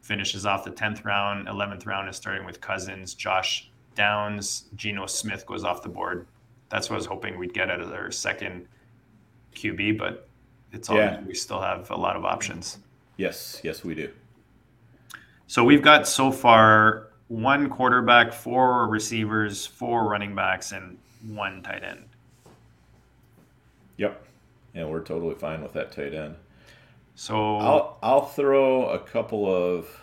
[0.01, 1.47] finishes off the 10th round.
[1.47, 6.25] 11th round is starting with Cousins, Josh Downs, Geno Smith goes off the board.
[6.69, 8.67] That's what I was hoping we'd get out of their second
[9.53, 10.27] QB, but
[10.71, 11.21] it's all Yeah.
[11.21, 12.79] we still have a lot of options.
[13.17, 13.61] Yes.
[13.63, 14.11] Yes, we do.
[15.47, 21.83] So we've got so far one quarterback, four receivers, four running backs, and one tight
[21.83, 22.05] end.
[23.97, 24.25] Yep.
[24.73, 26.35] And we're totally fine with that tight end.
[27.15, 30.01] So I'll I'll throw a couple of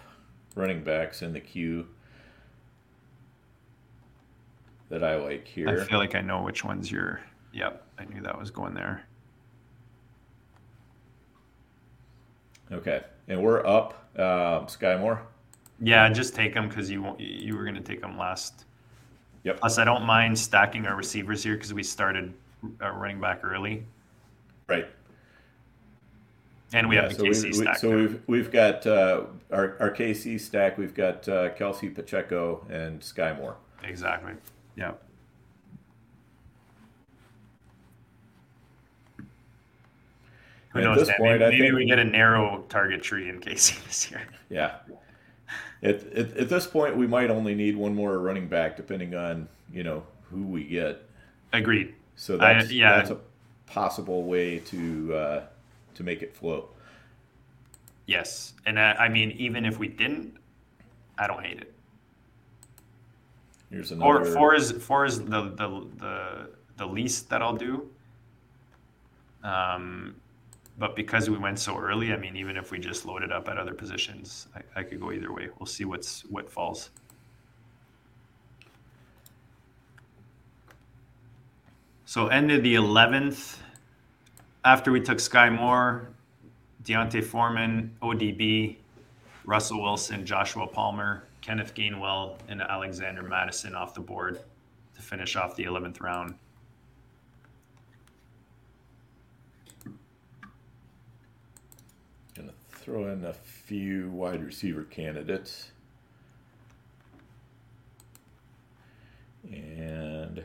[0.54, 1.88] running backs in the queue
[4.90, 5.68] that I like here.
[5.68, 7.20] I feel like I know which ones you're.
[7.52, 9.04] Yep, I knew that was going there.
[12.72, 13.94] Okay, and we're up.
[14.16, 15.22] Um, Skyy Moore.
[15.80, 18.64] Yeah, just take them because you you were going to take them last.
[19.44, 19.60] Yep.
[19.60, 22.32] Plus, I don't mind stacking our receivers here because we started
[22.82, 23.84] uh, running back early,
[24.68, 24.86] Right.
[26.74, 27.78] and we Yeah, have the so we, KC we- stack.
[27.78, 27.96] so there.
[27.98, 30.76] we've we've got uh, our our KC stack.
[30.78, 33.56] We've got uh, Kelce Pacheco and Skyy Moore.
[33.82, 34.32] Exactly.
[34.76, 34.92] Yeah.
[40.70, 40.98] Who At knows?
[40.98, 44.22] this point, maybe I maybe we get a narrow target tree in KC this year.
[44.48, 44.76] Yeah.
[45.82, 49.48] At, at, at this point, we might only need one more running back, depending on
[49.72, 51.02] you know who we get.
[51.52, 51.94] Agreed.
[52.16, 52.96] So I- that's yeah.
[52.96, 53.18] that's a
[53.66, 55.42] possible way to uh,
[55.94, 56.68] to make it flow.
[58.06, 60.36] Yes, and I, I mean, even if we didn't,
[61.18, 61.72] I don't hate it.
[63.70, 64.24] Here's another.
[64.24, 67.88] four is four is the the the the least that I'll do.
[69.42, 70.16] Um,
[70.78, 73.58] but because we went so early, I mean, even if we just loaded up at
[73.58, 75.48] other positions, I, I could go either way.
[75.58, 76.90] We'll see what's what falls.
[82.06, 83.62] So ended the eleventh
[84.64, 86.08] after we took Skyy Moore,
[86.84, 88.76] D'Onta Foreman, ODB,
[89.44, 94.40] Russell Wilson, Joshua Palmer, Kenneth Gainwell, and Alexander Mattison off the board
[94.94, 96.34] to finish off the 11th round.
[102.34, 105.70] Gonna throw in a few wide receiver candidates.
[109.50, 110.42] And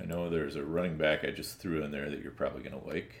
[0.00, 2.80] I know there's a running back I just threw in there that you're probably going
[2.80, 3.14] to like.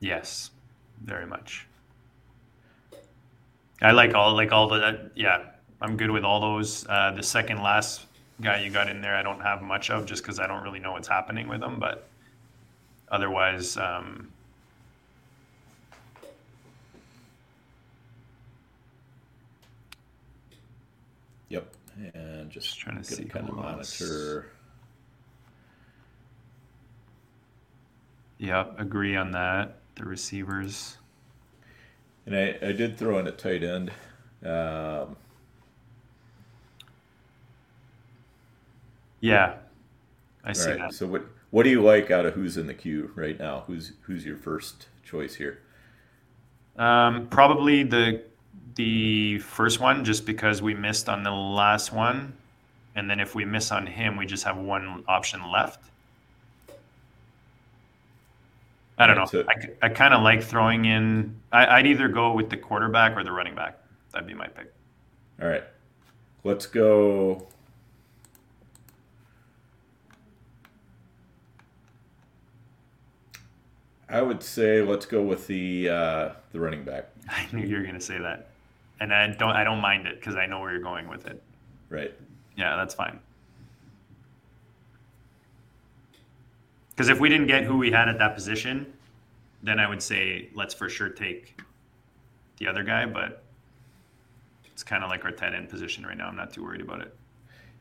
[0.00, 0.50] Yes,
[1.02, 1.66] very much.
[3.82, 5.50] I like all like all the yeah.
[5.80, 6.86] I'm good with all those.
[6.88, 8.07] Uh, the second last
[8.40, 10.78] guy you got in there, I don't have much of just because I don't really
[10.78, 11.78] know what's happening with him.
[11.78, 12.08] But
[13.10, 14.28] otherwise, um,
[21.48, 21.74] Yep,
[22.14, 24.00] and just, Just trying to see kind of who else.
[24.00, 24.46] monitor.
[28.38, 29.76] yeah, agree on that.
[29.96, 30.96] The receivers.
[32.26, 33.90] And I, I did throw in a tight end.
[34.44, 35.16] Um,
[39.20, 39.56] Yeah,
[40.44, 40.78] I all see right.
[40.78, 40.94] that.
[40.94, 43.64] So what what do you like out of who's in the queue right now?
[43.66, 45.60] Who's who's your first choice here?
[46.76, 48.22] Um, probably the
[48.76, 52.32] the first one, just because we missed on the last one,
[52.94, 55.82] and then if we miss on him, we just have one option left.
[58.98, 59.44] I don't know.
[59.48, 61.34] I, I kind of like throwing in.
[61.52, 63.78] I, I'd either go with the quarterback or the running back.
[64.12, 64.72] That'd be my pick.
[65.40, 65.64] All right,
[66.44, 67.46] let's go.
[74.10, 77.08] I would say let's go with the uh, the running back.
[77.28, 78.48] I knew you were gonna say that,
[79.00, 79.50] and I don't.
[79.50, 81.42] I don't mind it because I know where you're going with it.
[81.90, 82.12] Right.
[82.56, 83.20] Yeah, that's fine.
[86.90, 88.92] Because if we didn't get who we had at that position,
[89.62, 91.60] then I would say let's for sure take
[92.56, 93.06] the other guy.
[93.06, 93.42] But
[94.72, 96.28] it's kind of like our tight end position right now.
[96.28, 97.14] I'm not too worried about it.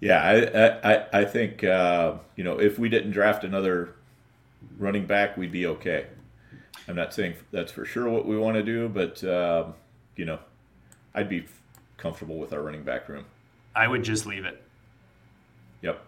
[0.02, 3.96] Yeah, I I, I think uh, you know if we didn't draft another
[4.78, 6.08] running back, we'd be okay.
[6.88, 9.76] I'm not saying that's for sure what we want to do, but um,
[10.16, 10.40] you know,
[11.16, 11.48] I'd be
[11.98, 13.26] comfortable with our running back room.
[13.76, 14.62] I would just leave it.
[15.82, 16.04] Yep.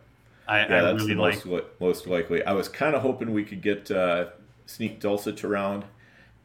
[0.48, 1.36] I, Yeah, I that's really the like.
[1.36, 2.44] most li- most likely.
[2.44, 4.28] I was kind of hoping we could get uh,
[4.66, 5.86] sneak Dulcich around.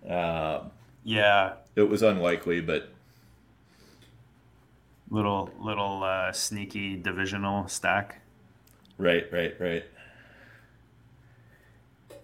[0.08, 0.70] Um
[1.04, 2.88] Yeah, it was unlikely, but
[5.08, 8.20] little little uh, sneaky divisional stack.
[8.98, 9.84] right, right, right.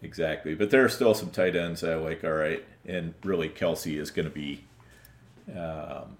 [0.02, 2.24] Exactly, but there are still some tight ends I like.
[2.24, 4.64] All right, and really Kelce is going to be,
[5.54, 6.16] um,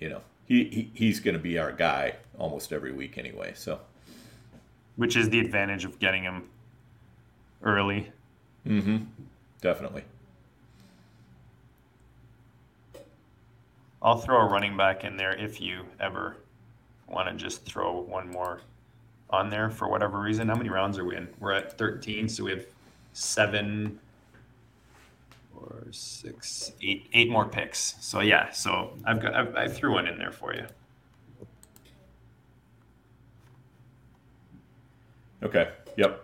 [0.00, 3.52] you know, he, he he's going to be our guy almost every week anyway.
[3.54, 3.78] So
[4.96, 6.48] which is the advantage of getting him
[7.62, 8.10] early.
[8.66, 9.04] Mm-hmm.
[9.60, 10.02] definitely,
[14.02, 16.36] I'll throw a running back in there if you ever
[17.06, 18.62] want to just throw one more
[19.30, 20.48] on there for whatever reason.
[20.48, 21.28] How many rounds are we in?
[21.40, 22.66] We're at 13, so we have
[23.12, 23.98] seven
[25.56, 27.96] or six, eight, eight more picks.
[28.00, 30.66] So yeah, so I've got I've, I threw one in there for you.
[35.42, 36.22] okay, yep.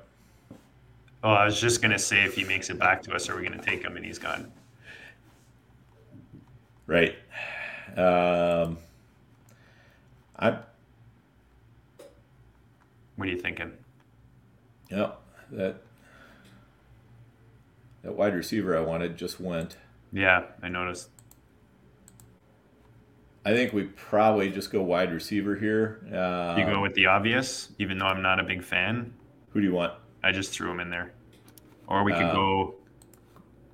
[1.25, 3.43] Oh, I was just gonna say if he makes it back to us, are we
[3.43, 4.53] gonna take him and he's gone?
[6.87, 7.15] Right.
[7.97, 8.79] Um,
[10.39, 10.59] I
[13.23, 13.71] What are you thinking?
[14.91, 15.13] yeah
[15.53, 15.77] that
[18.03, 19.77] that wide receiver I wanted just went.
[20.13, 21.09] Yeah, I noticed.
[23.47, 26.01] I think we probably just go wide receiver here.
[26.13, 29.15] Uh, You go with the obvious, even though I'm not a big fan.
[29.51, 29.93] who do you want?
[30.25, 31.13] I just threw him in there.
[31.87, 32.75] Or we could Uh, go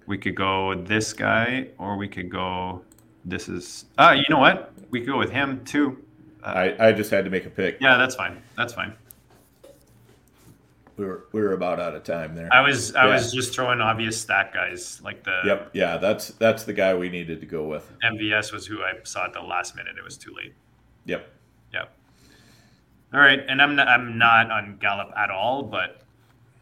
[0.06, 2.82] we could go this guy or we could go
[3.24, 4.74] this is ah you know what?
[4.90, 6.04] We could go with him too.
[6.44, 7.78] I, I just had to make a pick.
[7.80, 8.42] Yeah, that's fine.
[8.58, 8.92] That's fine.
[10.98, 12.48] We were we were about out of time there.
[12.52, 15.70] I was I was just throwing obvious stat guys like the Yep.
[15.72, 15.96] Yeah.
[15.96, 17.90] That's that's the guy we needed to go with.
[18.04, 19.96] MVS was who I saw at the last minute.
[19.96, 20.54] It was too late.
[21.06, 21.26] Yep.
[21.72, 21.92] Yep.
[23.14, 26.02] All right, and I'm not, I'm not on Gallup at all, but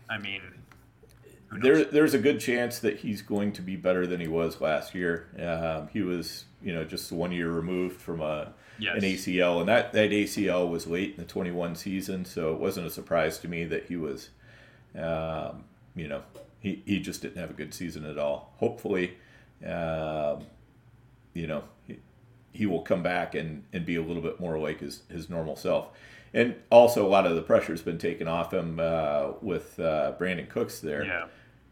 [0.08, 0.42] I mean,
[1.50, 4.94] there, there's a good chance that he's going to be better than he was last
[4.94, 5.28] year.
[5.40, 8.96] Um, he was, you know, just one year removed from a Yes.
[8.96, 12.86] an ACL, and that that ACL was late in the 21 season, so it wasn't
[12.86, 14.30] a surprise to me that he was,
[14.98, 15.64] um,
[15.94, 16.22] you know,
[16.60, 18.52] he, he just didn't have a good season at all.
[18.58, 19.16] Hopefully,
[19.64, 20.44] um,
[21.34, 21.98] you know, he,
[22.52, 25.56] he will come back and, and be a little bit more like his, his normal
[25.56, 25.88] self.
[26.34, 30.48] And also, a lot of the pressure's been taken off him uh, with uh, Brandin
[30.48, 31.24] Cooks there Yeah.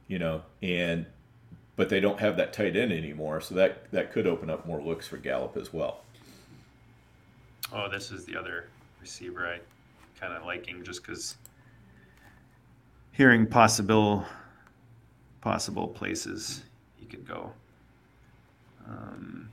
[0.06, 1.06] you know, and
[1.76, 4.80] but they don't have that tight end anymore, so that that could open up more
[4.80, 6.03] looks for Gallup as well.
[7.76, 8.68] Oh, this is the other
[9.00, 9.58] receiver I
[10.20, 11.36] kind of liking just because
[13.10, 14.24] hearing possible
[15.40, 16.62] possible places
[16.96, 17.50] he could go.
[18.86, 19.50] Um,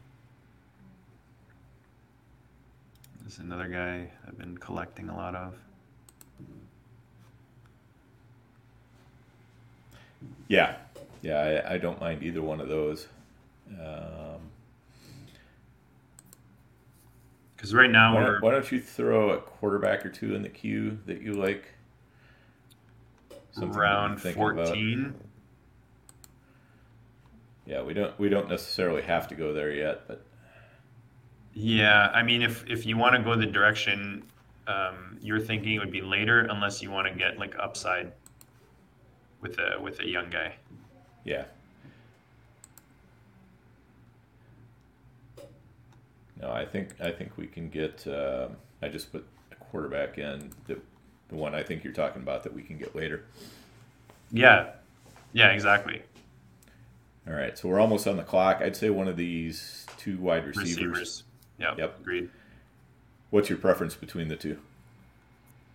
[3.22, 5.56] there's another guy I've been collecting a lot of.
[10.48, 10.76] Yeah,
[11.24, 13.08] yeah, I, I don't mind either one of those.
[13.80, 14.51] Um,
[17.62, 20.98] Because right now why, why don't you throw a quarterback or two in the queue
[21.06, 21.66] that you like?
[23.52, 24.20] Something round?
[24.20, 25.14] 14.
[27.68, 30.26] Yeah, we don't we don't necessarily have to go there yet, but
[31.54, 34.24] Yeah, I mean, if if you want to go the direction
[34.66, 38.12] um, you're thinking, it would be later, unless you want to get like upside
[39.40, 40.56] with a with a young guy.
[41.26, 41.44] yeah.
[46.42, 48.06] No, I think I think we can get.
[48.08, 48.50] Uh,
[48.82, 50.80] I just put a quarterback in the
[51.30, 53.24] the one I think you're talking about that we can get later.
[54.32, 54.72] Yeah,
[55.34, 56.02] yeah, exactly.
[57.28, 58.62] All right, so we're almost on the clock.
[58.62, 60.76] I'd say one of these two wide receivers.
[60.78, 61.24] Receivers.
[61.60, 61.76] Yeah.
[61.78, 62.00] Yep.
[62.02, 62.30] Agreed.
[63.30, 64.58] What's your preference between the two?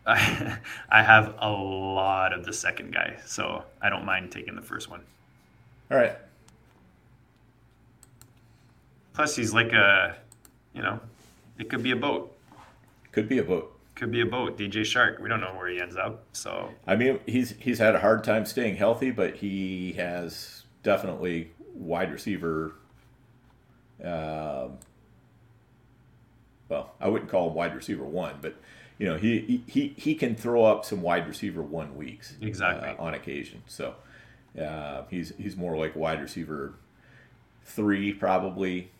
[0.06, 0.58] I
[0.90, 4.90] I have a lot of the second guy, so I don't mind taking the first
[4.90, 5.02] one.
[5.90, 6.16] All right.
[9.14, 10.16] Plus, he's like a,
[10.76, 11.00] you know,
[11.58, 12.36] it could be a boat.
[13.12, 13.72] Could be a boat.
[13.94, 14.58] Could be a boat.
[14.58, 15.18] DJ Chark.
[15.20, 16.22] We don't know where he ends up.
[16.32, 21.50] So I mean, he's he's had a hard time staying healthy, but he has definitely
[21.74, 22.74] wide receiver.
[24.04, 24.78] Um,
[26.68, 28.56] well, I wouldn't call him wide receiver one, but
[28.98, 32.90] you know, he he he can throw up some wide receiver one weeks Exactly.
[32.90, 33.62] uh, on occasion.
[33.66, 33.94] So
[34.60, 36.74] uh, he's he's more like wide receiver
[37.64, 38.90] three probably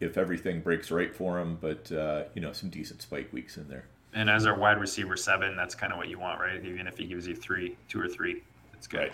[0.00, 3.68] if everything breaks right for him, but uh, you know, some decent spike weeks in
[3.68, 3.84] there.
[4.14, 6.64] and as our wide receiver seven, that's kind of what you want, right?
[6.64, 8.42] Even if he gives you three, two or three,
[8.74, 8.98] it's good.
[9.00, 9.12] Right.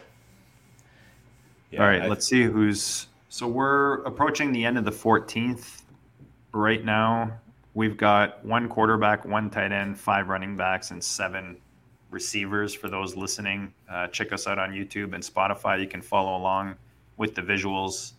[1.72, 3.08] Yeah, All right, I- let's see who's.
[3.28, 5.82] So we're approaching the end of the 14th
[6.52, 7.32] right now.
[7.74, 11.58] We've got one quarterback, one tight end, five running backs, and seven
[12.10, 12.72] receivers.
[12.72, 15.80] For those listening, uh, check us out on YouTube and Spotify.
[15.80, 16.76] You can follow along
[17.18, 18.12] with the visuals.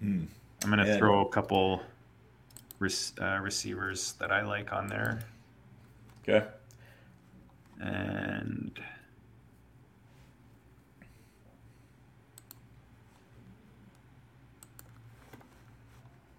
[0.00, 0.24] Hmm.
[0.64, 1.82] I'm going to And- throw a couple
[2.78, 5.20] rec- uh, receivers that I like on there.
[6.22, 6.46] Okay.
[7.80, 8.80] And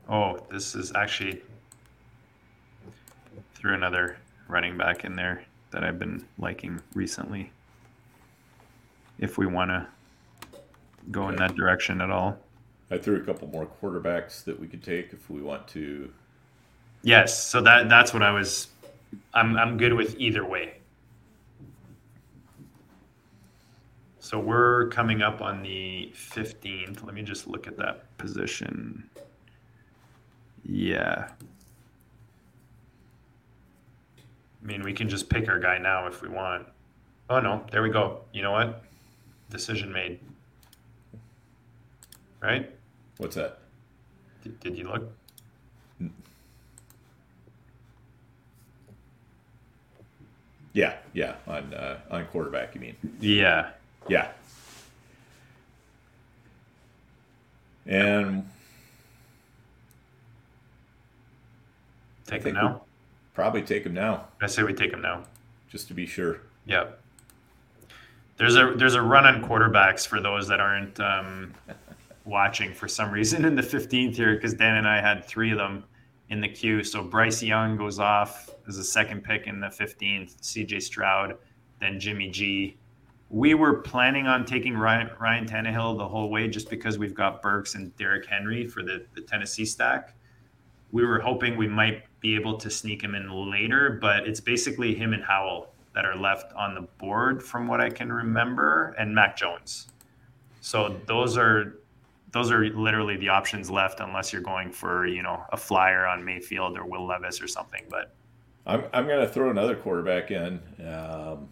[0.09, 1.41] oh, this is actually
[3.53, 4.17] threw another
[4.47, 7.51] running back in there that I've been liking recently.
[9.19, 9.88] If we want to
[11.11, 12.38] go in that direction at all.
[12.92, 16.12] I threw a couple more quarterbacks that we could take if we want to.
[17.02, 18.68] Yes, so that that's what I was
[19.34, 20.76] I'm I'm good with either way.
[24.20, 27.06] So we're coming up on the 15th.
[27.06, 29.08] Let me just look at that position.
[30.64, 31.30] Yeah.
[34.64, 36.66] I mean, we can just pick our guy now if we want.
[37.30, 38.22] Oh no, there we go.
[38.34, 38.82] You know what?
[39.52, 40.20] Decision made.
[42.42, 42.70] Right?
[43.18, 43.60] What's that?
[44.44, 45.12] Did, did you look?
[50.74, 52.76] Yeah, yeah, on uh, on quarterback.
[52.76, 52.96] You mean?
[53.22, 53.70] Yeah.
[54.10, 54.28] Yeah.
[57.88, 58.50] And
[62.28, 62.82] Take him now.
[63.36, 65.24] probably take him now, I say we take him now.
[65.70, 66.42] just to be sure.
[66.66, 66.86] Yeah.
[68.38, 71.54] There's a there's a run on quarterbacks for those that aren't um,
[72.26, 75.57] watching for some reason in the 15th here because Dan and I had three of
[75.57, 75.84] them
[76.30, 76.84] in the queue.
[76.84, 80.43] So Bryce Young goes off as a second pick in the 15th.
[80.43, 80.80] C.J.
[80.80, 81.38] Stroud,
[81.80, 82.78] then Jimmy G.
[83.30, 87.41] We were planning on taking Ryan, Ryan Tannehill the whole way just because we've got
[87.41, 90.15] Burks and Derrick Henry for the, the Tennessee stack.
[90.91, 94.95] We were hoping we might be able to sneak him in later, but it's basically
[94.95, 99.13] him and Howell that are left on the board from what I can remember, and
[99.13, 99.88] Mac Jones.
[100.61, 101.80] So those are
[102.36, 106.26] those are literally the options left unless you're going for, you know, a flyer on
[106.26, 107.86] Mayfield or Will Levis or something.
[107.90, 108.14] But
[108.68, 110.60] I'm I'm gonna throw another quarterback in.
[110.86, 111.48] Um,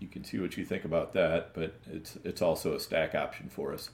[0.00, 3.48] you can see what you think about that, but it's it's also a stack option
[3.48, 3.88] for us.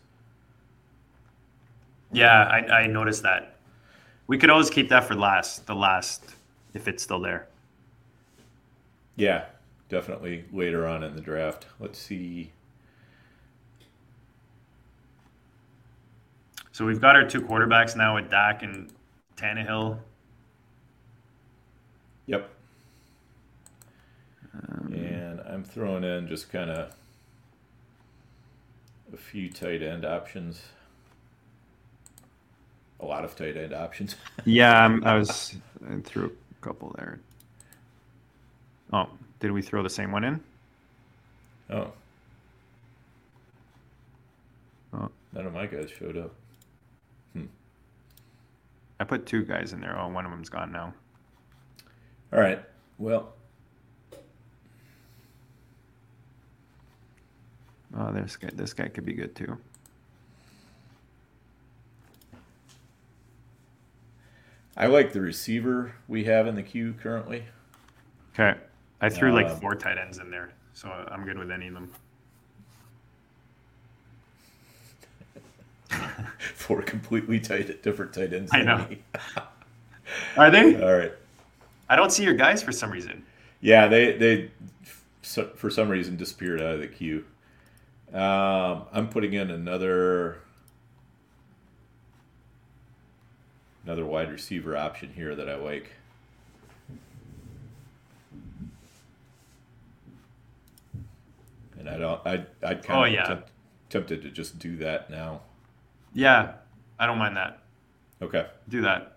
[2.10, 3.58] Yeah, I, I noticed that.
[4.26, 6.34] We could always keep that for last, the last,
[6.74, 7.46] if it's still there.
[9.14, 9.44] Yeah,
[9.88, 11.66] definitely later on in the draft.
[11.78, 12.50] Let's see.
[16.80, 18.90] So we've got our two quarterbacks now with Dak and
[19.36, 19.98] Tannehill.
[22.24, 22.48] Yep.
[24.54, 26.94] Um, and I'm throwing in just kind of
[29.12, 30.62] a few tight end options.
[33.00, 34.16] A lot of tight end options.
[34.46, 35.54] yeah, I'm, I was
[35.86, 37.20] I threw a couple there.
[38.90, 39.06] Oh,
[39.38, 40.40] did we throw the same one in?
[41.68, 41.92] Oh.
[44.94, 45.10] Oh.
[45.34, 46.32] None of my guys showed up.
[47.32, 47.46] Hmm.
[48.98, 49.98] I put two guys in there.
[49.98, 50.94] Oh, one of them's gone now.
[52.32, 52.62] All right.
[52.98, 53.32] Well.
[57.96, 58.50] Oh, this guy.
[58.54, 59.58] This guy could be good too.
[64.76, 67.44] I like the receiver we have in the queue currently.
[68.32, 68.58] Okay.
[69.00, 71.74] I threw like um, four tight ends in there, so I'm good with any of
[71.74, 71.90] them.
[76.54, 78.50] four completely tight, different tight ends.
[78.52, 78.86] I know.
[80.36, 80.82] Are they?
[80.82, 81.12] All right.
[81.88, 83.24] I don't see your guys for some reason.
[83.60, 84.50] Yeah, they they
[85.22, 87.24] for some reason disappeared out of the queue.
[88.12, 90.38] Um, I'm putting in another
[93.84, 95.90] another wide receiver option here that I like.
[101.78, 102.20] And I don't.
[102.26, 103.24] I I'd kind oh, of yeah.
[103.24, 103.50] tempt,
[103.88, 105.40] tempted to just do that now.
[106.12, 106.54] Yeah,
[106.98, 107.60] I don't mind that.
[108.22, 108.46] Okay.
[108.68, 109.16] Do that.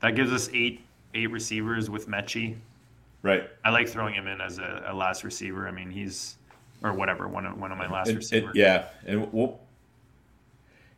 [0.00, 0.82] That gives us eight
[1.14, 2.56] eight receivers with Metchie.
[3.22, 3.48] Right.
[3.64, 5.68] I like throwing him in as a, a, last receiver.
[5.68, 6.36] I mean, he's
[6.82, 8.52] or whatever one of one of my last receivers.
[8.54, 9.60] yeah, and we'll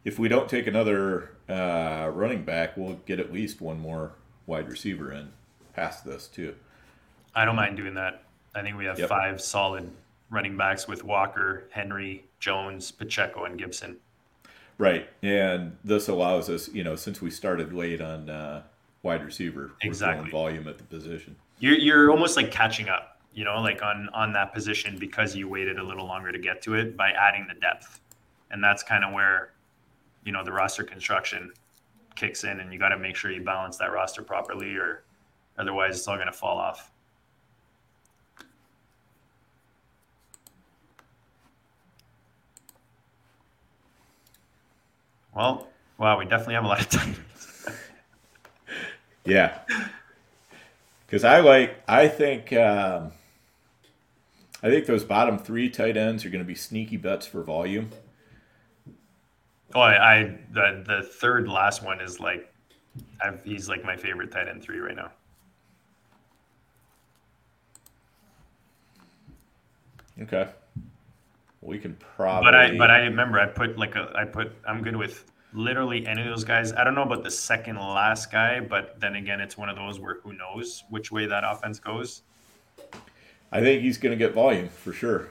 [0.05, 4.13] if we don't take another uh, running back, we'll get at least one more
[4.47, 5.31] wide receiver in
[5.75, 6.55] past this too.
[7.35, 8.23] I don't mind doing that.
[8.55, 9.09] I think we have yep.
[9.09, 9.91] five solid
[10.33, 13.99] running backs with Walker, Henry, Jones, Pacheco, and Gibson.
[14.79, 18.63] Right, and this allows us, you know, since we started late on uh,
[19.03, 21.37] wide receiver, exactly volume at the position.
[21.61, 25.49] You're you're almost like catching up, you know, like on on that position because you
[25.49, 28.01] waited a little longer to get to it by adding the depth,
[28.51, 29.53] and that's kind of where
[30.25, 31.53] you know the roster construction
[32.17, 35.05] kicks in, and you got to make sure you balance that roster properly, or
[35.59, 36.92] otherwise it's all going to fall off.
[45.35, 45.69] Well,
[45.99, 47.17] wow, we definitely have a lot of time.
[49.25, 49.59] yeah,
[51.07, 53.13] because I like, I think, um,
[54.63, 57.91] I think those bottom three tight ends are going to be sneaky bets for volume.
[59.75, 62.53] Oh, I, I the the third last one is like,
[63.23, 65.11] I've, he's like my favorite tight end three right now.
[70.21, 70.47] Okay.
[71.63, 72.47] We can probably.
[72.47, 76.07] But I but I remember I put like a I put I'm good with literally
[76.07, 76.73] any of those guys.
[76.73, 80.01] I don't know about the second last guy, but then again, it's one of those
[80.01, 82.23] where who knows which way that offense goes.
[83.53, 85.29] I think he's going to get volume for sure.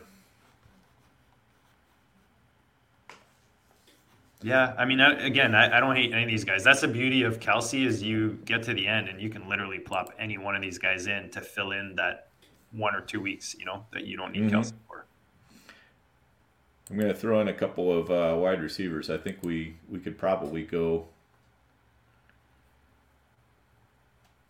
[4.43, 6.63] Yeah, I mean, again, I, I, don't hate any of these guys.
[6.63, 9.77] That's the beauty of Kelce is you get to the end and you can literally
[9.77, 12.29] plop any one of these guys in to fill in that
[12.71, 14.55] one or two weeks, you know, that you don't need mm-hmm.
[14.55, 14.90] Kelce for.
[16.91, 19.09] I'm going to throw in a couple of uh, wide receivers.
[19.09, 21.07] I think we we could probably go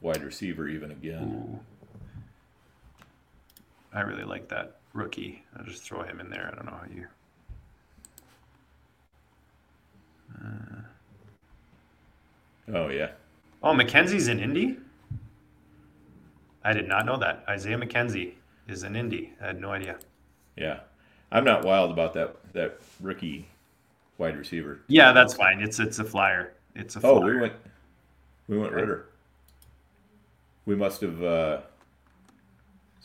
[0.02, 1.24] wide receiver even again.
[1.24, 1.60] Ooh.
[3.94, 5.44] I really like that rookie.
[5.56, 6.50] I'll just throw him in there.
[6.52, 7.08] I don't know how you.
[10.44, 10.82] Uh,
[12.74, 13.12] oh yeah.
[13.62, 14.78] Oh, McKenzie's in Indy.
[16.64, 17.44] I did not know that.
[17.48, 18.34] Isaiah McKenzie
[18.68, 19.34] is in Indy.
[19.40, 20.00] I had no idea.
[20.58, 20.80] Yeah,
[21.32, 23.48] I'm not wild about that that rookie
[24.18, 24.82] wide receiver.
[24.88, 25.62] Yeah, that's fine.
[25.62, 26.54] It's it's a flyer.
[26.76, 27.00] It's a.
[27.00, 27.14] Flyer.
[27.14, 27.54] Oh, we went
[28.48, 29.06] we went Ridder.
[30.66, 31.24] We must have.
[31.24, 31.62] Uh,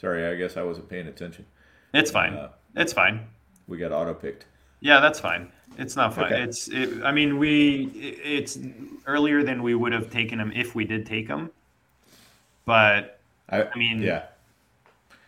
[0.01, 1.47] sorry, I guess I wasn't paying attention.
[1.95, 2.35] It's fine.
[2.35, 3.27] Uh, it's fine.
[3.69, 4.47] We got auto picked.
[4.81, 5.51] Yeah, that's fine.
[5.79, 6.33] It's not fine.
[6.33, 6.43] Okay.
[6.43, 6.69] It's.
[6.69, 7.87] It, I mean, we.
[8.25, 8.59] It's
[9.07, 11.51] earlier than we would have taken him if we did take him,
[12.65, 14.25] but I, I mean- yeah,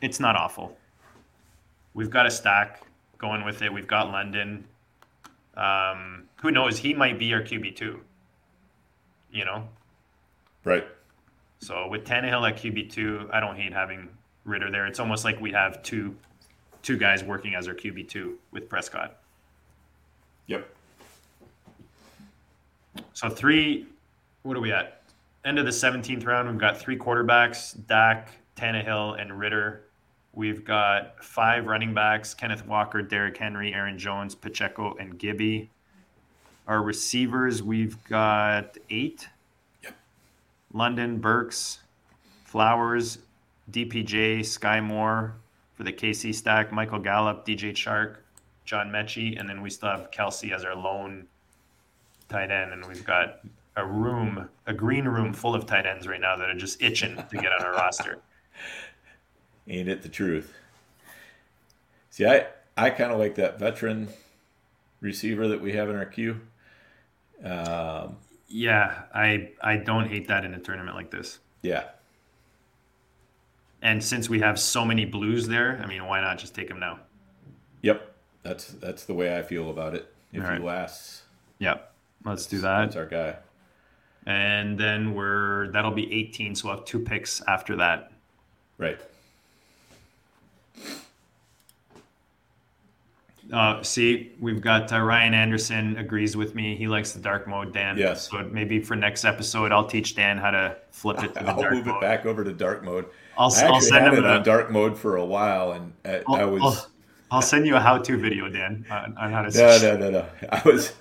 [0.03, 0.77] it's not awful.
[1.95, 2.83] We've got a stack
[3.19, 3.73] going with it.
[3.73, 4.65] We've got London.
[5.57, 6.79] Um, who knows?
[6.79, 8.01] He might be our QB two.
[9.31, 9.69] You know,
[10.65, 10.87] right.
[11.59, 14.09] so with Tannehill at QB two, I don't hate having
[14.45, 14.87] Ridder there.
[14.87, 16.17] It's almost like we have two,
[16.83, 19.19] two guys working as our QB two with Prescott.
[20.47, 20.67] Yep.
[23.13, 23.87] So three,
[24.45, 25.03] what are we at?
[25.45, 29.83] End of the seventeenth round, we've got three quarterbacks: Dak, Tannehill, and Ridder.
[30.39, 35.69] We've got five running backs: Kenneth Walker, Derrick Henry, Aaron Jones, Pacheco, and Gibby.
[36.69, 39.29] Our receivers, we've got eight.
[39.83, 39.97] Yep.
[40.73, 41.81] London, Burks,
[42.45, 43.19] Flowers,
[43.73, 45.35] DPJ, Skyy Moore
[45.75, 48.19] for the KC stack, Michael Gallup, DJ Chark,
[48.65, 51.27] John Metchie, and then we still have Kelce as our lone
[52.29, 53.41] tight end, and we've got
[53.75, 57.17] a room, a green room full of tight ends right now that are just itching
[57.17, 58.21] to get on our roster.
[59.69, 60.53] Ain't it the truth?
[62.11, 62.47] See, I
[62.77, 64.09] I kind of like that veteran
[65.01, 66.41] receiver that we have in our queue.
[67.45, 68.17] Um,
[68.49, 71.39] Yeah, I I don't hate that in a tournament like this.
[71.63, 71.85] yeah,
[73.83, 76.81] And since we have so many blues there, I mean, why not just take them
[76.81, 77.01] now?
[77.83, 78.15] yep.
[78.43, 80.13] That's that's the way I feel about it.
[80.33, 80.59] If All right.
[80.61, 81.23] he lasts,
[81.59, 81.93] Yep,
[82.25, 82.85] let's do that.
[82.85, 83.37] that's our guy.
[84.27, 88.13] And then we're that'll be 18, so we'll have two picks after that.
[88.79, 88.99] Right.
[93.53, 96.77] Uh, see, we've got uh, Ryan Anderson agrees with me.
[96.77, 97.97] He likes the dark mode, Dan.
[97.97, 98.29] Yes.
[98.29, 101.71] So maybe for next episode, I'll teach Dan how to flip it to the I'll
[101.71, 101.97] move mode.
[101.97, 103.07] it back over to dark mode.
[103.39, 105.93] I'll, I I'll send had him it a, on dark mode for a while, and
[106.05, 106.87] I, I'll, I was I'll,
[107.31, 109.57] I'll send you a how-to video, Dan, on, on how to.
[109.57, 110.27] no, no, no, no.
[110.51, 110.93] I was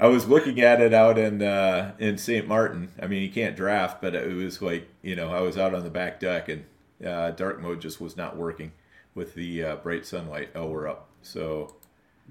[0.00, 2.48] I was looking at it out in uh, in St.
[2.48, 2.90] Martin.
[3.02, 5.84] I mean, you can't draft, but it was like you know, I was out on
[5.84, 6.64] the back deck, and
[7.04, 8.72] uh, dark mode just was not working
[9.16, 10.50] with the uh, bright sunlight.
[10.54, 11.08] Oh, we're up.
[11.22, 11.74] So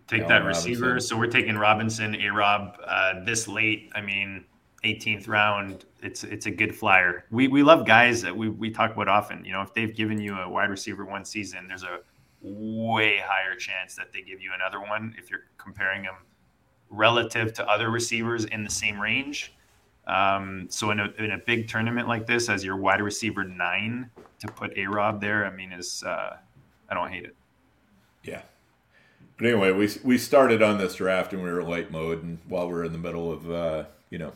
[0.08, 0.86] Take Allen that receiver.
[0.86, 1.08] Robinson.
[1.10, 3.92] So we're taking Robinson, A Rob, uh, this late.
[3.96, 4.46] I mean,
[4.84, 5.86] 18th round.
[6.02, 7.26] It's it's a good flyer.
[7.32, 9.44] We we love guys that we we talk about often.
[9.44, 12.00] You know, if they've given you a wide receiver one season, there's a
[12.42, 16.16] way higher chance that they give you another one if you're comparing them
[16.92, 19.56] relative to other receivers in the same range.
[20.06, 24.12] Um, so in a in a big tournament like this, as your wide receiver nine
[24.40, 26.38] to put A Rob there, I mean, is uh,
[26.90, 27.36] I don't hate it.
[28.24, 28.42] yeah.
[29.38, 32.40] But anyway, we we started on this draft, and we were in light mode, and
[32.48, 34.32] while we are in the middle of uh, you know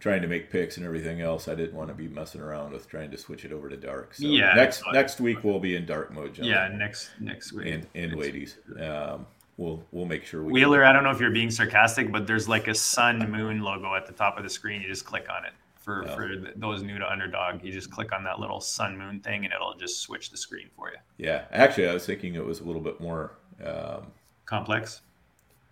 [0.00, 2.88] trying to make picks and everything else, I didn't want to be messing around with
[2.88, 4.14] trying to switch it over to dark.
[4.14, 6.72] So Yeah, next next week we'll be in dark mode, gentlemen.
[6.72, 7.68] Yeah, next next week.
[7.68, 8.58] and and ladies.
[8.78, 9.26] Um,
[9.56, 12.48] we'll we'll make sure we Wheeler, I don't know if you're being sarcastic, but there's
[12.48, 14.82] like a sun moon logo at the top of the screen.
[14.82, 15.52] You just click on it.
[15.80, 19.44] For, for those new to underdog, you just click on that little sun moon thing
[19.46, 20.98] and it'll just switch the screen for you.
[21.16, 23.32] Yeah, actually, I was thinking it was a little bit more.
[23.64, 24.08] Um,
[24.44, 25.00] Complex.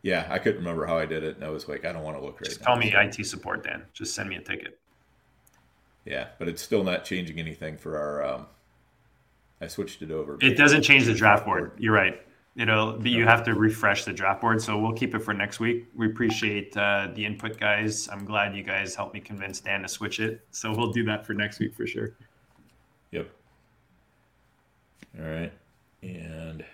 [0.02, 2.16] yeah, I couldn't remember how I did it, and I was like, I don't want
[2.16, 2.66] to look right Just now.
[2.68, 3.84] call me IT support, Dan.
[3.92, 4.78] Just send me a ticket.
[6.06, 8.24] Yeah, but it's still not changing anything for our.
[8.24, 8.46] Um,
[9.60, 10.38] I switched it over.
[10.40, 11.72] It doesn't change the draft board.
[11.78, 12.22] You're right.
[12.56, 14.60] It'll be you have to refresh the draft board.
[14.60, 15.86] So we'll keep it for next week.
[15.94, 18.08] We appreciate uh, the input, guys.
[18.08, 20.44] I'm glad you guys helped me convince Dan to switch it.
[20.50, 22.14] So we'll do that for next week for sure.
[23.12, 23.30] Yep.
[25.20, 25.52] All right,
[26.02, 26.64] and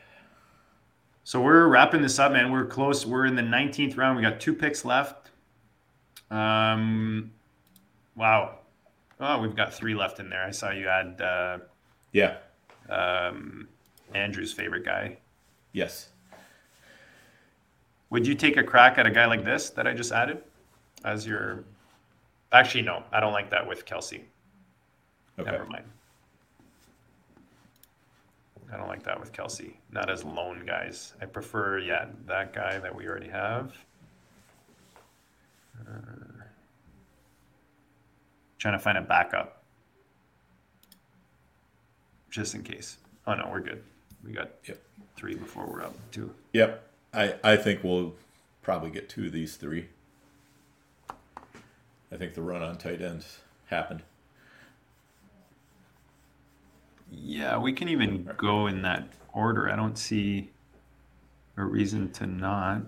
[1.22, 2.50] So we're wrapping this up, man.
[2.50, 3.06] We're close.
[3.06, 4.16] We're in the 19th round.
[4.16, 5.30] We got two picks left.
[6.30, 7.30] Um,
[8.16, 8.58] wow.
[9.20, 10.44] Oh, we've got three left in there.
[10.44, 11.58] I saw you add uh,
[12.12, 12.36] yeah,
[12.88, 13.68] um,
[14.14, 15.18] Andrew's favorite guy.
[15.74, 16.10] Yes,
[18.10, 20.40] Would you take a crack at a guy like this that I just added
[21.04, 21.64] as your?
[22.52, 23.02] Actually, no.
[23.12, 24.20] I don't like that with Kelce.
[25.36, 25.84] okay, Never mind.
[28.72, 29.74] I don't like that with Kelce.
[29.90, 31.14] Not as lone guys.
[31.20, 33.74] I prefer, yeah, that guy that we already have.
[35.80, 36.44] Uh,
[38.58, 39.64] trying to find a backup.
[42.30, 42.98] Just in case.
[43.26, 43.82] Oh, no, we're good.
[44.24, 44.80] We got Yep.
[45.16, 46.34] three before we're up two.
[46.52, 46.88] yep.
[47.12, 48.14] I I think we'll
[48.62, 49.88] probably get two of these three.
[51.10, 54.02] I think the run on tight ends happened.
[57.10, 59.70] Yeah, we can even go in that order.
[59.70, 60.50] I don't see
[61.56, 62.82] a reason to not.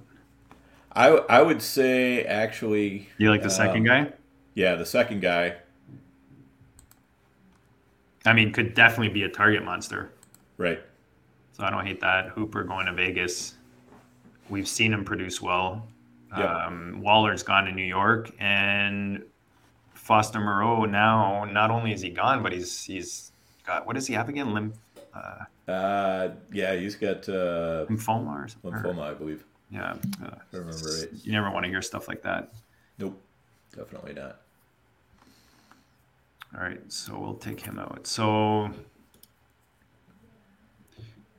[0.93, 4.13] I I would say actually, You like the second Um, guy?
[4.55, 5.57] yeah, the second guy,
[8.25, 10.11] I mean, could definitely be a target monster.
[10.59, 10.81] right?
[11.57, 12.29] So I don't hate that.
[12.29, 13.55] Hooper going to Vegas.
[14.51, 15.87] We've seen him produce well.
[16.37, 16.67] Yeah.
[16.67, 19.23] Um, Waller's gone to New York, and
[19.95, 21.45] Foster Moreau now.
[21.45, 23.33] Not only is he gone, but he's he's
[23.65, 24.53] got what does he have again?
[24.53, 24.77] Lymph,
[25.15, 28.73] uh, Uh, yeah, he's got uh, lymphoma or something.
[28.73, 29.45] lymphoma, I believe.
[29.71, 31.09] Yeah, uh, I remember right.
[31.25, 32.53] you never want to hear stuff like that.
[32.99, 33.19] Nope,
[33.75, 34.41] definitely not.
[36.55, 38.07] All right, so we'll take him out.
[38.07, 38.71] So,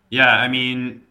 [0.10, 1.04] yeah, I mean,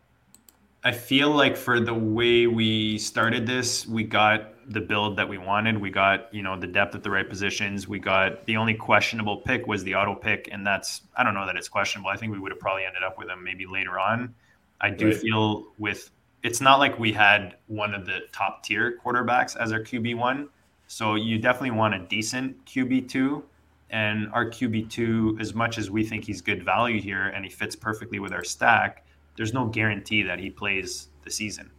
[0.84, 5.38] I feel like for the way we started this, we got the build that we
[5.38, 5.78] wanted.
[5.78, 7.86] We got, you know, the depth at the right positions.
[7.88, 11.46] We got the only questionable pick was the auto pick, and that's I don't know
[11.46, 12.10] that it's questionable.
[12.10, 14.34] I think we would have probably ended up with him maybe later on.
[14.80, 15.20] I do Right.
[15.20, 16.10] feel with
[16.42, 20.48] it's not like we had one of the top tier quarterbacks as our QB one.
[20.86, 23.44] So you definitely want a decent QB two.
[23.90, 27.50] And our QB two, as much as we think he's good value here and he
[27.50, 29.06] fits perfectly with our stack,
[29.36, 31.70] there's no guarantee that he plays the season.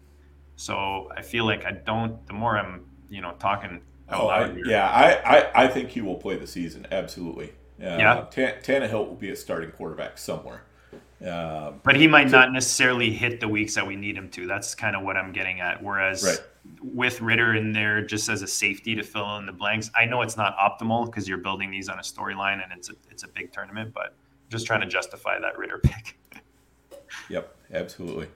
[0.55, 2.25] So I feel like I don't.
[2.27, 6.01] The more I'm, you know, talking Oh, I, here, yeah, I, I, I think he
[6.01, 6.87] will play the season.
[6.91, 7.49] Absolutely.
[7.81, 8.25] Uh, Yeah?
[8.31, 10.63] Tan- Tannehill will be a starting quarterback somewhere.
[11.25, 14.45] Um, but he might not necessarily hit the weeks that we need him to.
[14.45, 15.81] That's kind of what I'm getting at.
[15.81, 16.39] Whereas Right.
[16.83, 20.21] with Ridder in there just as a safety to fill in the blanks, I know
[20.21, 23.27] it's not optimal because you're building these on a storyline and it's a it's a
[23.29, 24.13] big tournament, but
[24.49, 26.19] just trying to justify that Ridder pick.
[27.29, 28.27] Yep, absolutely.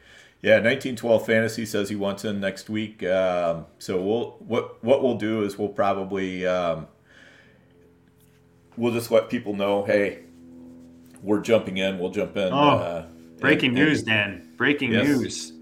[0.42, 3.04] Yeah, 1912 Fantasy says he wants in next week.
[3.04, 6.88] Um, so we'll what what we'll do is we'll probably um,
[8.76, 10.24] we'll just let people know, hey,
[11.24, 12.00] we're jumping in.
[12.00, 12.52] We'll jump in.
[12.54, 13.06] Oh, uh,
[13.40, 14.48] Breaking and- and- news, Dan.
[14.58, 15.08] Breaking Yes.
[15.08, 15.54] news.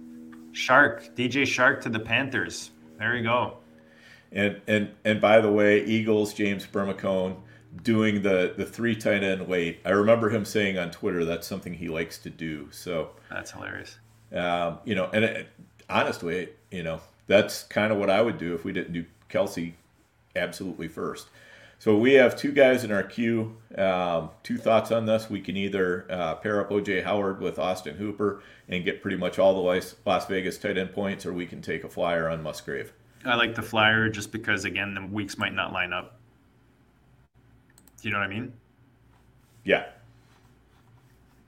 [0.53, 2.71] Chark, DJ Chark to the Panthers.
[2.97, 3.57] There you go.
[4.31, 7.37] And and and by the way, Eagles James Bermacone
[7.83, 9.79] doing the the three tight end late.
[9.85, 12.67] I remember him saying on Twitter that's something he likes to do.
[12.71, 13.97] So That's hilarious.
[14.33, 15.47] um, you know, and it,
[15.89, 19.73] honestly, you know, that's kind of what I would do if we didn't do Kelce
[20.35, 21.27] absolutely first.
[21.79, 23.55] So we have two guys in our queue.
[23.77, 27.95] Um, two thoughts on this: we can either uh, pair up OJ Howard with Austin
[27.95, 31.45] Hooper and get pretty much all the Las Las Vegas tight end points, or we
[31.47, 32.91] can take a flyer on Musgrave.
[33.25, 36.19] I like the flyer just because again the weeks might not line up.
[38.01, 38.53] Do you know what I mean?
[39.63, 39.85] Yeah,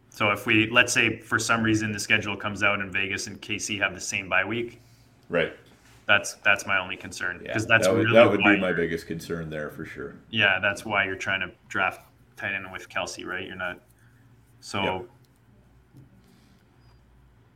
[0.09, 3.41] So if we let's say for some reason the schedule comes out and Vegas and
[3.41, 4.81] KC have the same bye week,
[5.29, 5.53] right.
[6.11, 8.73] That's that's my only concern Yeah, because that's that would, really that would be my
[8.73, 10.15] biggest concern there for sure.
[10.29, 12.01] yeah that's why you're trying to draft
[12.35, 13.47] tight end with Kelce, right?
[13.47, 13.79] You're not
[14.59, 14.83] so.
[14.83, 15.05] Yep.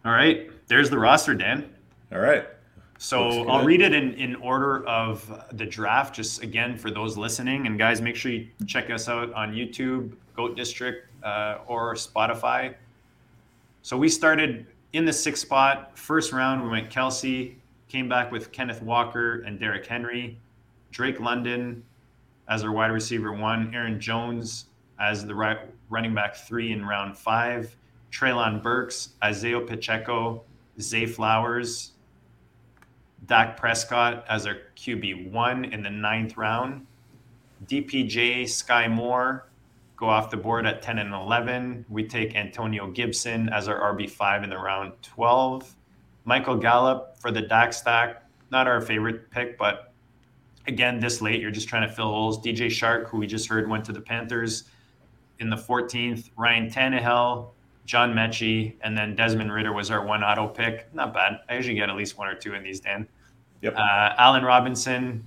[0.05, 1.69] All right, there's the roster, Dan.
[2.13, 2.47] All right.
[2.97, 7.67] So I'll read it in, in order of the draft, just again for those listening.
[7.67, 12.75] And guys, make sure you check us out on YouTube, Goat District, uh, or Spotify.
[13.81, 15.97] So we started in the sixth spot.
[15.97, 17.55] First round, we went Kelce,
[17.95, 20.37] came back with Kenneth Walker and Derrick Henry,
[20.91, 21.81] Drake London
[22.49, 24.65] as our wide receiver one, Aaron Jones
[24.99, 27.73] as the right running back three in round five,
[28.11, 30.43] Treylon Burks, Isaiah Pacheco,
[30.77, 31.93] Zay Flowers,
[33.27, 36.85] Dak Prescott as our QB one in the ninth round.
[37.65, 39.47] DPJ Skyy Moore
[39.95, 41.85] go off the board at 10 and 11.
[41.87, 45.73] We take Antonio Gibson as our RB5 in the round 12.
[46.25, 48.23] Michael Gallup for the Dak stack.
[48.51, 49.93] Not our favorite pick, but
[50.67, 52.39] again, this late, you're just trying to fill holes.
[52.39, 54.65] DJ Chark, who we just heard went to the Panthers
[55.39, 56.31] in the 14th.
[56.37, 57.49] Ryan Tannehill,
[57.85, 60.93] John Metchie, and then Desmond Ridder was our one auto pick.
[60.93, 61.39] Not bad.
[61.49, 63.07] I usually get at least one or two in these, Dan.
[63.61, 63.75] Yep.
[63.75, 65.23] Uh, Allen Robinson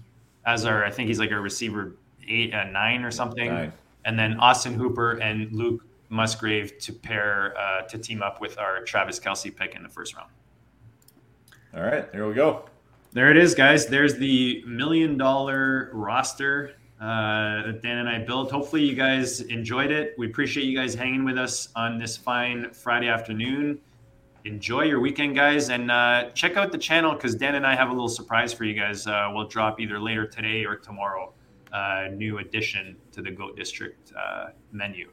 [0.46, 1.96] as our, I think he's like a receiver
[2.26, 3.48] eight, uh, nine or something.
[3.48, 3.72] Nine.
[4.04, 8.82] And then Austin Hooper and Luke Musgrave to pair uh, to team up with our
[8.82, 10.30] Travis Kelce pick in the first round.
[11.74, 12.10] All right.
[12.12, 12.68] There we go.
[13.12, 13.86] There it is, guys.
[13.86, 18.50] There's the million dollar roster uh, that Dan and I built.
[18.50, 20.14] Hopefully, you guys enjoyed it.
[20.18, 23.78] We appreciate you guys hanging with us on this fine Friday afternoon.
[24.44, 27.88] Enjoy your weekend, guys, and uh, check out the channel because Dan and I have
[27.88, 29.06] a little surprise for you guys.
[29.06, 31.32] Uh, we'll drop either later today or tomorrow.
[31.72, 35.10] Uh, new addition to the Goat District uh, menu.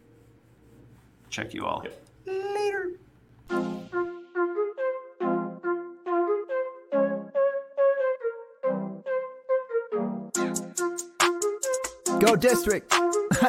[1.29, 1.83] Check you all.
[1.83, 2.01] Yep.
[3.49, 3.81] Later.
[12.25, 12.89] Go district.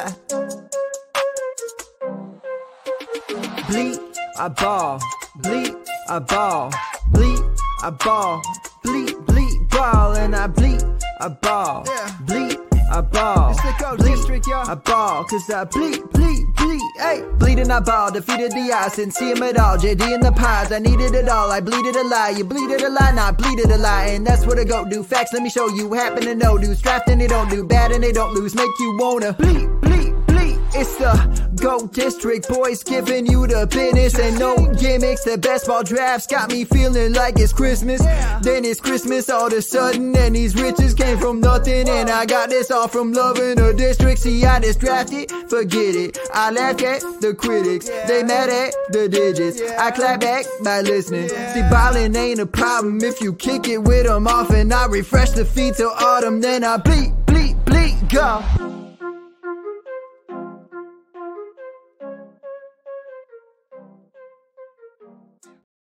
[3.67, 3.99] bleed,
[4.37, 5.01] I ball.
[5.37, 5.73] Bleed,
[6.07, 6.71] I ball.
[7.11, 7.39] Bleed,
[7.81, 8.39] I ball.
[8.83, 10.83] Bleed, bleed, ball, and I bleed,
[11.19, 11.85] I ball.
[12.21, 12.59] Bleed,
[12.91, 13.55] I ball.
[13.97, 17.23] Bleed, I ball, cause I bleed, bleed, bleed, hey.
[17.37, 19.77] Bleeding I ball, defeated the odds, and see him at all.
[19.77, 21.51] JD in the pies, I needed it all.
[21.51, 24.07] I bleeded a lie, you bleeded a lie, not bleeded a lie.
[24.07, 25.03] And that's what I go do.
[25.03, 25.93] Facts, let me show you.
[25.93, 28.55] Happen to know dudes drafting, they don't do bad and they don't lose.
[28.55, 30.59] Make you wanna bleed, bleed, bleed.
[30.73, 35.25] It's the Go District boys giving you the business and no gimmicks.
[35.25, 37.99] The best ball drafts got me feeling like it's Christmas.
[38.41, 41.89] Then it's Christmas all of a sudden, and these riches came from nothing.
[41.89, 44.19] And I got this all from loving the district.
[44.19, 46.17] See, I just drafted, forget it.
[46.33, 49.61] I laugh at the critics, they mad at the digits.
[49.77, 51.27] I clap back by listening.
[51.27, 55.31] See, ballin' ain't a problem if you kick it with them off, and I refresh
[55.31, 56.39] the feet till autumn.
[56.39, 58.66] Then I bleep, bleep, bleep, go.